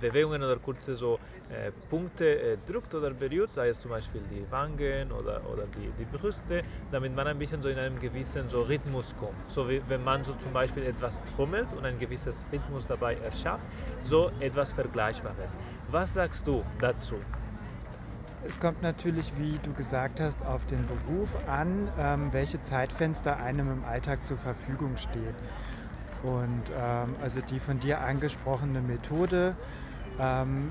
Bewegungen 0.00 0.42
oder 0.42 0.56
kurze 0.56 0.94
so 0.94 1.18
äh, 1.50 1.70
Punkte 1.90 2.26
äh, 2.26 2.56
drückt 2.66 2.94
oder 2.94 3.10
berührt, 3.10 3.52
sei 3.52 3.68
es 3.68 3.80
zum 3.80 3.90
Beispiel 3.90 4.22
die 4.30 4.50
Wangen 4.50 5.12
oder, 5.12 5.42
oder 5.50 5.64
die, 5.66 5.90
die 5.98 6.04
Brüste, 6.04 6.62
damit 6.90 7.14
man 7.14 7.26
ein 7.26 7.38
bisschen 7.38 7.62
so 7.62 7.68
in 7.68 7.78
einem 7.78 7.98
gewissen 7.98 8.48
so 8.48 8.62
Rhythmus 8.62 9.14
kommt. 9.18 9.38
So 9.48 9.68
wie 9.68 9.82
wenn 9.88 10.02
man 10.02 10.24
so 10.24 10.32
zum 10.34 10.52
Beispiel 10.52 10.84
etwas 10.84 11.22
trommelt 11.36 11.72
und 11.74 11.84
ein 11.84 11.98
gewisses 11.98 12.46
Rhythmus 12.52 12.86
dabei 12.86 13.16
erschafft, 13.16 13.64
so 14.04 14.30
etwas 14.40 14.72
Vergleichbares. 14.72 15.58
Was 15.90 16.14
sagst 16.14 16.46
du 16.46 16.64
dazu? 16.80 17.16
Es 18.46 18.58
kommt 18.60 18.82
natürlich, 18.82 19.32
wie 19.36 19.58
du 19.62 19.72
gesagt 19.74 20.20
hast, 20.20 20.46
auf 20.46 20.64
den 20.66 20.86
Beruf 20.86 21.28
an, 21.48 21.90
ähm, 21.98 22.32
welche 22.32 22.60
Zeitfenster 22.60 23.36
einem 23.36 23.70
im 23.70 23.84
Alltag 23.84 24.24
zur 24.24 24.38
Verfügung 24.38 24.96
steht. 24.96 25.34
Und 26.22 26.62
ähm, 26.76 27.14
also 27.22 27.40
die 27.40 27.60
von 27.60 27.78
dir 27.78 28.00
angesprochene 28.00 28.80
Methode 28.80 29.54
ähm, 30.18 30.70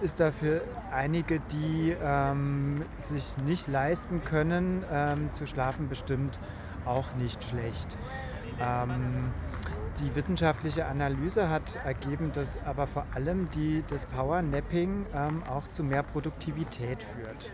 ist 0.00 0.20
dafür 0.20 0.62
einige, 0.92 1.40
die 1.40 1.94
ähm, 2.02 2.84
sich 2.96 3.36
nicht 3.38 3.68
leisten 3.68 4.24
können, 4.24 4.84
ähm, 4.90 5.30
zu 5.32 5.46
schlafen, 5.46 5.88
bestimmt 5.88 6.38
auch 6.86 7.14
nicht 7.14 7.44
schlecht. 7.44 7.98
Ähm, 8.60 9.32
die 10.00 10.14
wissenschaftliche 10.14 10.86
Analyse 10.86 11.50
hat 11.50 11.76
ergeben, 11.84 12.30
dass 12.32 12.64
aber 12.64 12.86
vor 12.86 13.04
allem 13.14 13.50
die, 13.50 13.82
das 13.88 14.06
Powernapping 14.06 15.06
ähm, 15.14 15.42
auch 15.50 15.68
zu 15.68 15.82
mehr 15.82 16.02
Produktivität 16.02 17.02
führt. 17.02 17.50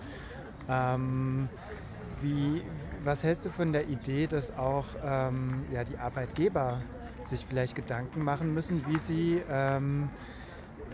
Wie, 2.25 2.62
was 3.05 3.23
hältst 3.23 3.44
du 3.44 3.51
von 3.51 3.73
der 3.75 3.87
Idee, 3.88 4.27
dass 4.27 4.57
auch 4.57 4.87
ähm, 5.05 5.64
ja, 5.70 5.85
die 5.85 5.99
Arbeitgeber 5.99 6.81
sich 7.28 7.44
vielleicht 7.46 7.74
Gedanken 7.74 8.22
machen 8.22 8.52
müssen, 8.54 8.84
wie 8.88 8.98
sie 8.98 9.42
ähm, 9.50 10.08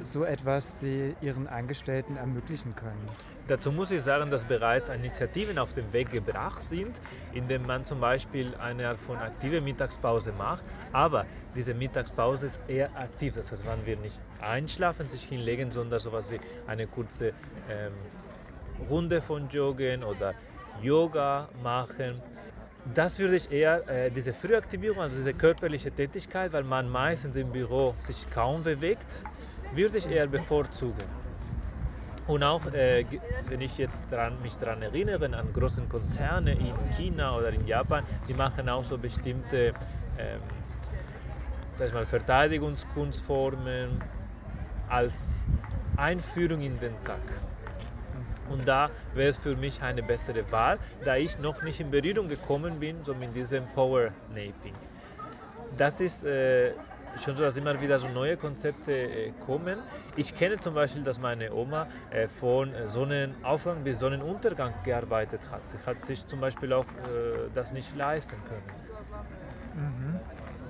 so 0.03 0.25
etwas 0.25 0.77
ihren 1.21 1.47
Angestellten 1.47 2.17
ermöglichen 2.17 2.75
können. 2.75 3.09
Dazu 3.49 3.73
muss 3.73 3.91
ich 3.91 4.01
sagen, 4.01 4.31
dass 4.31 4.45
bereits 4.45 4.89
Initiativen 4.89 5.59
auf 5.59 5.73
den 5.73 5.93
Weg 5.93 6.11
gebracht 6.11 6.63
sind, 6.63 7.01
indem 7.33 7.67
man 7.67 7.85
zum 7.85 8.01
Beispiel 8.01 8.55
eine 8.55 8.89
Art 8.89 9.01
von 9.01 9.17
aktive 9.17 9.61
Mittagspause 9.61 10.33
macht. 10.33 10.63
Aber 10.93 11.27
diese 11.57 11.75
Mittagspause 11.75 12.47
ist 12.47 12.61
eher 12.69 12.97
aktiv. 12.97 13.35
Das 13.35 13.51
heißt, 13.51 13.67
man 13.67 13.85
wird 13.87 14.03
nicht 14.03 14.21
einschlafen, 14.41 15.09
sich 15.09 15.25
hinlegen, 15.25 15.73
sondern 15.73 15.99
sowas 15.99 16.31
wie 16.31 16.39
eine 16.69 16.87
kurze 16.87 17.33
ähm, 17.69 17.93
Runde 18.89 19.21
von 19.21 19.49
Joggen 19.49 20.05
oder 20.05 20.35
Yoga 20.81 21.49
machen 21.63 22.23
das 22.95 23.19
würde 23.19 23.37
ich 23.37 23.51
eher, 23.51 23.89
äh, 23.89 24.11
diese 24.11 24.33
Frühaktivierung, 24.33 25.01
also 25.01 25.17
diese 25.17 25.35
körperliche 25.35 25.91
Tätigkeit, 25.91 26.53
weil 26.53 26.65
man 26.65 26.89
meistens 26.89 27.37
im 27.37 27.51
Büro 27.51 27.95
sich 27.99 28.29
kaum 28.31 28.63
bewegt, 28.63 29.25
würde 29.75 29.99
ich 29.99 30.11
eher 30.11 30.27
bevorzugen. 30.27 31.21
Und 32.27 32.43
auch, 32.43 32.65
äh, 32.73 33.05
wenn 33.49 33.61
ich 33.61 33.77
jetzt 33.79 34.05
dran, 34.11 34.41
mich 34.43 34.57
daran 34.57 34.83
erinnere, 34.83 35.25
an 35.37 35.53
große 35.53 35.83
Konzerne 35.89 36.53
in 36.53 36.75
China 36.97 37.37
oder 37.37 37.51
in 37.51 37.67
Japan, 37.67 38.05
die 38.29 38.35
machen 38.35 38.69
auch 38.69 38.85
so 38.85 38.97
bestimmte 38.99 39.75
ähm, 40.19 40.41
sag 41.81 41.89
ich 41.89 41.95
mal, 41.95 42.05
Verteidigungskunstformen 42.05 44.03
als 44.91 45.47
Einführung 45.97 46.61
in 46.61 46.79
den 46.79 46.93
Tag. 47.05 47.21
Und 48.51 48.67
da 48.67 48.91
wäre 49.15 49.31
es 49.31 49.39
für 49.39 49.57
mich 49.57 49.81
eine 49.81 50.03
bessere 50.03 50.51
Wahl, 50.53 50.79
da 51.05 51.17
ich 51.17 51.39
noch 51.39 51.63
nicht 51.63 51.81
in 51.81 51.91
Berührung 51.91 52.29
gekommen 52.29 52.81
bin, 52.81 53.05
so 53.05 53.15
mit 53.15 53.35
diesem 53.35 53.67
Power 53.69 54.11
Naping. 54.29 54.75
Das 55.79 56.01
ist 56.01 56.25
äh, 56.25 56.73
schon 57.17 57.37
so, 57.37 57.43
dass 57.43 57.57
immer 57.57 57.81
wieder 57.81 57.99
so 57.99 58.09
neue 58.09 58.37
Konzepte 58.37 58.93
äh, 58.93 59.33
kommen. 59.47 59.79
Ich 60.17 60.35
kenne 60.35 60.59
zum 60.59 60.75
Beispiel, 60.75 61.03
dass 61.03 61.21
meine 61.21 61.53
Oma 61.53 61.87
äh, 62.11 62.29
von 62.29 62.73
Sonnenaufgang 62.87 63.85
bis 63.85 64.01
Sonnenuntergang 64.01 64.75
gearbeitet 64.85 65.41
hat. 65.51 65.69
Sie 65.69 65.79
hat 65.87 66.05
sich 66.05 66.27
zum 66.27 66.41
Beispiel 66.41 66.73
auch 66.73 66.85
äh, 66.85 67.49
das 67.55 67.73
nicht 67.73 67.97
leisten 67.97 68.37
können. 68.49 68.63
Mhm. 69.75 70.21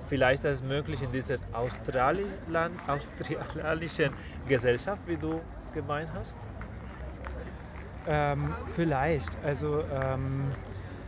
Vielleicht 0.07 0.43
ist 0.43 0.51
es 0.51 0.63
möglich 0.63 1.01
in 1.01 1.11
dieser 1.11 1.37
australischen 1.53 2.29
Gesellschaft, 4.47 5.01
wie 5.07 5.17
du 5.17 5.41
gemeint 5.73 6.11
hast. 6.13 6.37
Ähm, 8.07 8.53
vielleicht. 8.75 9.31
Also 9.43 9.83
ähm, 10.01 10.45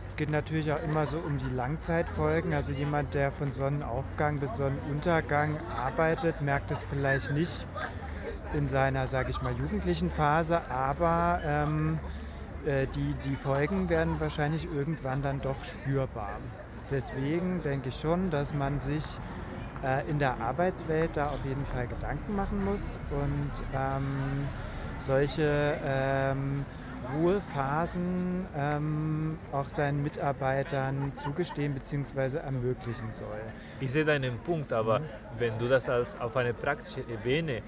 es 0.08 0.16
geht 0.16 0.30
natürlich 0.30 0.72
auch 0.72 0.82
immer 0.82 1.06
so 1.06 1.18
um 1.18 1.38
die 1.38 1.54
Langzeitfolgen. 1.54 2.54
Also 2.54 2.72
jemand, 2.72 3.14
der 3.14 3.32
von 3.32 3.50
Sonnenaufgang 3.52 4.38
bis 4.38 4.56
Sonnenuntergang 4.56 5.56
arbeitet, 5.76 6.40
merkt 6.40 6.70
es 6.70 6.84
vielleicht 6.84 7.32
nicht 7.32 7.66
in 8.54 8.68
seiner, 8.68 9.08
sage 9.08 9.30
ich 9.30 9.42
mal, 9.42 9.52
jugendlichen 9.54 10.10
Phase, 10.10 10.60
aber 10.70 11.40
ähm, 11.44 11.98
äh, 12.64 12.86
die, 12.94 13.14
die 13.28 13.34
Folgen 13.34 13.88
werden 13.88 14.20
wahrscheinlich 14.20 14.68
irgendwann 14.72 15.22
dann 15.22 15.40
doch 15.40 15.64
spürbar. 15.64 16.38
Deswegen 16.90 17.62
denke 17.62 17.88
ich 17.88 17.96
schon, 17.96 18.30
dass 18.30 18.54
man 18.54 18.80
sich 18.80 19.18
äh, 19.82 20.08
in 20.08 20.18
der 20.18 20.40
Arbeitswelt 20.40 21.16
da 21.16 21.30
auf 21.30 21.44
jeden 21.44 21.66
Fall 21.66 21.86
Gedanken 21.86 22.36
machen 22.36 22.64
muss 22.64 22.98
und 23.10 23.50
ähm, 23.74 24.46
solche 24.98 25.78
ähm, 25.84 26.64
Ruhephasen 27.12 28.46
ähm, 28.56 29.38
auch 29.52 29.68
seinen 29.68 30.02
Mitarbeitern 30.02 31.12
zugestehen 31.14 31.74
bzw. 31.74 32.38
ermöglichen 32.38 33.12
soll. 33.12 33.40
Ich 33.80 33.92
sehe 33.92 34.04
deinen 34.04 34.38
Punkt, 34.38 34.72
aber 34.72 35.00
mhm. 35.00 35.04
wenn 35.38 35.58
du 35.58 35.68
das 35.68 35.88
als 35.88 36.18
auf 36.20 36.36
eine 36.36 36.54
praktische 36.54 37.00
Ebene 37.00 37.62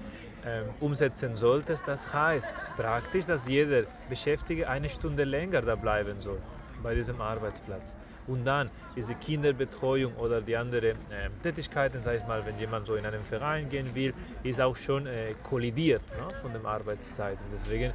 ähm, 0.45 0.65
umsetzen 0.79 1.35
solltest, 1.35 1.87
das 1.87 2.13
heißt 2.13 2.61
praktisch, 2.75 3.25
dass 3.25 3.47
jeder 3.47 3.83
Beschäftigte 4.09 4.67
eine 4.67 4.89
Stunde 4.89 5.23
länger 5.23 5.61
da 5.61 5.75
bleiben 5.75 6.19
soll 6.19 6.39
bei 6.81 6.95
diesem 6.95 7.19
Arbeitsplatz. 7.21 7.95
Und 8.27 8.45
dann 8.45 8.69
diese 8.95 9.15
Kinderbetreuung 9.15 10.15
oder 10.15 10.41
die 10.41 10.55
anderen 10.55 10.97
äh, 11.09 11.29
Tätigkeiten, 11.41 12.03
sage 12.03 12.17
ich 12.17 12.27
mal, 12.27 12.45
wenn 12.45 12.59
jemand 12.59 12.87
so 12.87 12.95
in 12.95 13.05
einen 13.05 13.23
Verein 13.23 13.69
gehen 13.69 13.95
will, 13.95 14.13
ist 14.43 14.59
auch 14.59 14.75
schon 14.75 15.07
äh, 15.07 15.33
kollidiert 15.43 16.01
ne, 16.09 16.27
von 16.41 16.51
den 16.51 16.65
Arbeitszeiten. 16.65 17.45
Deswegen 17.51 17.93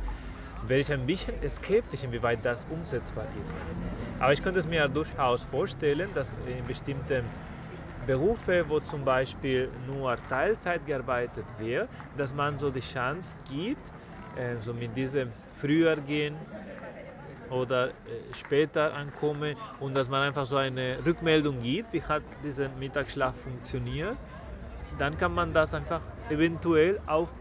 wäre 0.66 0.80
ich 0.80 0.92
ein 0.92 1.06
bisschen 1.06 1.34
skeptisch, 1.48 2.04
inwieweit 2.04 2.44
das 2.44 2.66
umsetzbar 2.70 3.26
ist. 3.42 3.58
Aber 4.18 4.32
ich 4.32 4.42
könnte 4.42 4.60
es 4.60 4.66
mir 4.66 4.88
durchaus 4.88 5.42
vorstellen, 5.42 6.08
dass 6.14 6.34
in 6.46 6.64
bestimmten 6.66 7.24
Berufe, 8.06 8.64
wo 8.68 8.80
zum 8.80 9.04
Beispiel 9.04 9.68
nur 9.86 10.16
Teilzeit 10.28 10.84
gearbeitet 10.86 11.44
wird, 11.58 11.88
dass 12.16 12.34
man 12.34 12.58
so 12.58 12.70
die 12.70 12.80
Chance 12.80 13.38
gibt, 13.48 13.92
äh, 14.36 14.56
so 14.60 14.72
mit 14.72 14.96
diesem 14.96 15.30
früher 15.60 15.96
gehen 15.96 16.34
oder 17.50 17.88
äh, 17.88 17.92
später 18.34 18.92
ankommen 18.94 19.54
und 19.78 19.94
dass 19.94 20.08
man 20.08 20.22
einfach 20.22 20.46
so 20.46 20.56
eine 20.56 20.98
Rückmeldung 21.04 21.62
gibt, 21.62 21.92
wie 21.92 22.02
hat 22.02 22.22
dieser 22.42 22.68
Mittagsschlaf 22.70 23.36
funktioniert, 23.36 24.16
dann 24.98 25.16
kann 25.16 25.34
man 25.34 25.52
das 25.52 25.74
einfach 25.74 26.02
eventuell 26.28 26.98
auf 27.06 27.32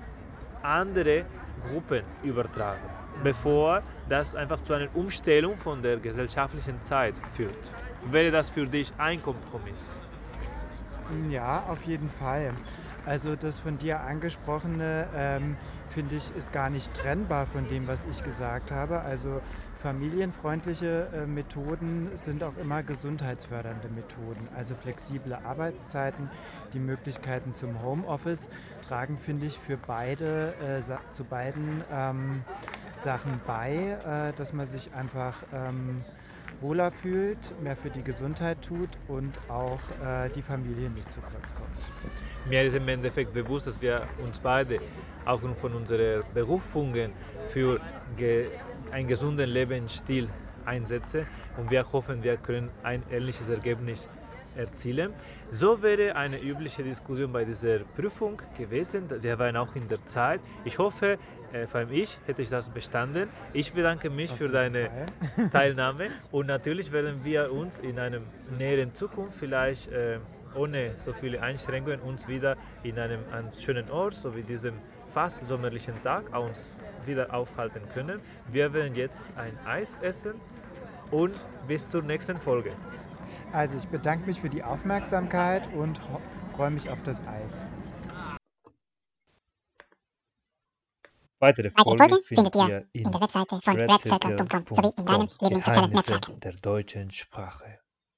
andere 0.61 1.25
Gruppen 1.67 2.03
übertragen, 2.23 2.87
bevor 3.23 3.81
das 4.09 4.35
einfach 4.35 4.61
zu 4.61 4.73
einer 4.73 4.93
Umstellung 4.95 5.57
von 5.57 5.81
der 5.81 5.97
gesellschaftlichen 5.97 6.81
Zeit 6.81 7.15
führt. 7.35 7.71
Wäre 8.09 8.31
das 8.31 8.49
für 8.49 8.65
dich 8.65 8.91
ein 8.97 9.21
Kompromiss? 9.21 9.99
Ja, 11.29 11.63
auf 11.67 11.83
jeden 11.83 12.09
Fall. 12.09 12.53
Also 13.05 13.35
das 13.35 13.59
von 13.59 13.77
dir 13.77 14.01
angesprochene, 14.01 15.07
ähm, 15.15 15.57
finde 15.89 16.15
ich, 16.15 16.35
ist 16.35 16.53
gar 16.53 16.69
nicht 16.69 16.93
trennbar 16.93 17.45
von 17.45 17.67
dem, 17.67 17.87
was 17.87 18.05
ich 18.05 18.23
gesagt 18.23 18.71
habe. 18.71 19.01
Also 19.01 19.41
familienfreundliche 19.81 21.07
äh, 21.13 21.25
Methoden 21.25 22.11
sind 22.15 22.43
auch 22.43 22.55
immer 22.57 22.83
gesundheitsfördernde 22.83 23.89
Methoden. 23.89 24.47
Also 24.55 24.75
flexible 24.75 25.33
Arbeitszeiten, 25.43 26.29
die 26.73 26.79
Möglichkeiten 26.79 27.53
zum 27.53 27.81
Homeoffice 27.81 28.49
tragen, 28.87 29.17
finde 29.17 29.47
ich, 29.47 29.57
für 29.57 29.77
beide, 29.77 30.53
äh, 30.61 30.81
zu 31.11 31.23
beiden 31.23 31.83
ähm, 31.91 32.43
Sachen 32.95 33.39
bei, 33.45 33.97
äh, 34.05 34.37
dass 34.37 34.53
man 34.53 34.65
sich 34.65 34.93
einfach 34.93 35.35
ähm, 35.53 36.03
wohler 36.59 36.91
fühlt, 36.91 37.37
mehr 37.61 37.75
für 37.75 37.89
die 37.89 38.03
Gesundheit 38.03 38.61
tut 38.61 38.89
und 39.07 39.37
auch 39.49 39.79
äh, 40.03 40.29
die 40.29 40.41
Familie 40.41 40.89
nicht 40.89 41.11
zu 41.11 41.19
kurz 41.21 41.55
kommt. 41.55 41.69
Mir 42.49 42.63
ist 42.63 42.75
im 42.75 42.87
Endeffekt 42.87 43.33
bewusst, 43.33 43.67
dass 43.67 43.81
wir 43.81 44.01
uns 44.23 44.39
beide 44.39 44.79
aufgrund 45.25 45.57
von 45.57 45.73
unseren 45.73 46.23
Berufungen 46.33 47.11
für 47.47 47.79
ge 48.17 48.47
einen 48.91 49.07
gesunden 49.07 49.49
Lebensstil 49.49 50.27
einsetzen 50.65 51.25
und 51.57 51.71
wir 51.71 51.89
hoffen, 51.91 52.23
wir 52.23 52.37
können 52.37 52.69
ein 52.83 53.03
ähnliches 53.09 53.47
Ergebnis 53.47 54.09
erzielen. 54.55 55.13
So 55.49 55.81
wäre 55.81 56.15
eine 56.15 56.41
übliche 56.41 56.83
Diskussion 56.83 57.31
bei 57.31 57.45
dieser 57.45 57.79
Prüfung 57.79 58.41
gewesen. 58.57 59.09
Wir 59.21 59.39
waren 59.39 59.55
auch 59.55 59.75
in 59.75 59.87
der 59.87 60.05
Zeit. 60.05 60.41
Ich 60.65 60.77
hoffe, 60.77 61.17
äh, 61.53 61.67
vor 61.67 61.79
allem 61.79 61.91
ich, 61.91 62.17
hätte 62.25 62.41
ich 62.41 62.49
das 62.49 62.69
bestanden. 62.69 63.29
Ich 63.53 63.73
bedanke 63.73 64.09
mich 64.09 64.31
für 64.31 64.49
deine. 64.49 64.89
Teilnahme 65.51 66.09
und 66.31 66.47
natürlich 66.47 66.91
werden 66.91 67.23
wir 67.23 67.51
uns 67.51 67.79
in 67.79 67.99
einer 67.99 68.19
näheren 68.57 68.93
Zukunft 68.93 69.37
vielleicht 69.37 69.91
äh, 69.91 70.19
ohne 70.55 70.91
so 70.97 71.13
viele 71.13 71.41
Einschränkungen 71.41 71.99
uns 72.01 72.27
wieder 72.27 72.57
in 72.83 72.99
einem, 72.99 73.21
einem 73.31 73.51
schönen 73.53 73.89
Ort, 73.89 74.13
so 74.13 74.35
wie 74.35 74.43
diesem 74.43 74.73
fast 75.07 75.45
sommerlichen 75.45 75.93
Tag, 76.03 76.37
uns 76.37 76.75
wieder 77.05 77.33
aufhalten 77.33 77.81
können. 77.93 78.19
Wir 78.49 78.73
werden 78.73 78.95
jetzt 78.95 79.33
ein 79.37 79.57
Eis 79.65 79.99
essen 80.01 80.33
und 81.09 81.39
bis 81.67 81.89
zur 81.89 82.03
nächsten 82.03 82.37
Folge. 82.37 82.71
Also 83.51 83.77
ich 83.77 83.87
bedanke 83.87 84.27
mich 84.27 84.39
für 84.39 84.49
die 84.49 84.63
Aufmerksamkeit 84.63 85.63
und 85.73 85.99
freue 86.55 86.71
mich 86.71 86.89
auf 86.89 87.01
das 87.03 87.21
Eis. 87.27 87.65
Weitere 91.41 91.71
Folgen 91.71 92.23
findet 92.23 92.55
ihr 92.55 92.87
in 92.93 93.11
der 93.11 93.19
Webseite 93.19 93.59
von 93.61 93.75
redcircle.com 93.75 94.65
sowie 94.69 94.93
in 94.95 95.05
deinem 95.07 95.27
Lieblingssozialen 95.41 95.91
Netzwerk 95.91 96.41
der 96.41 96.53
deutschen 96.53 97.11
Sprache. 97.11 97.80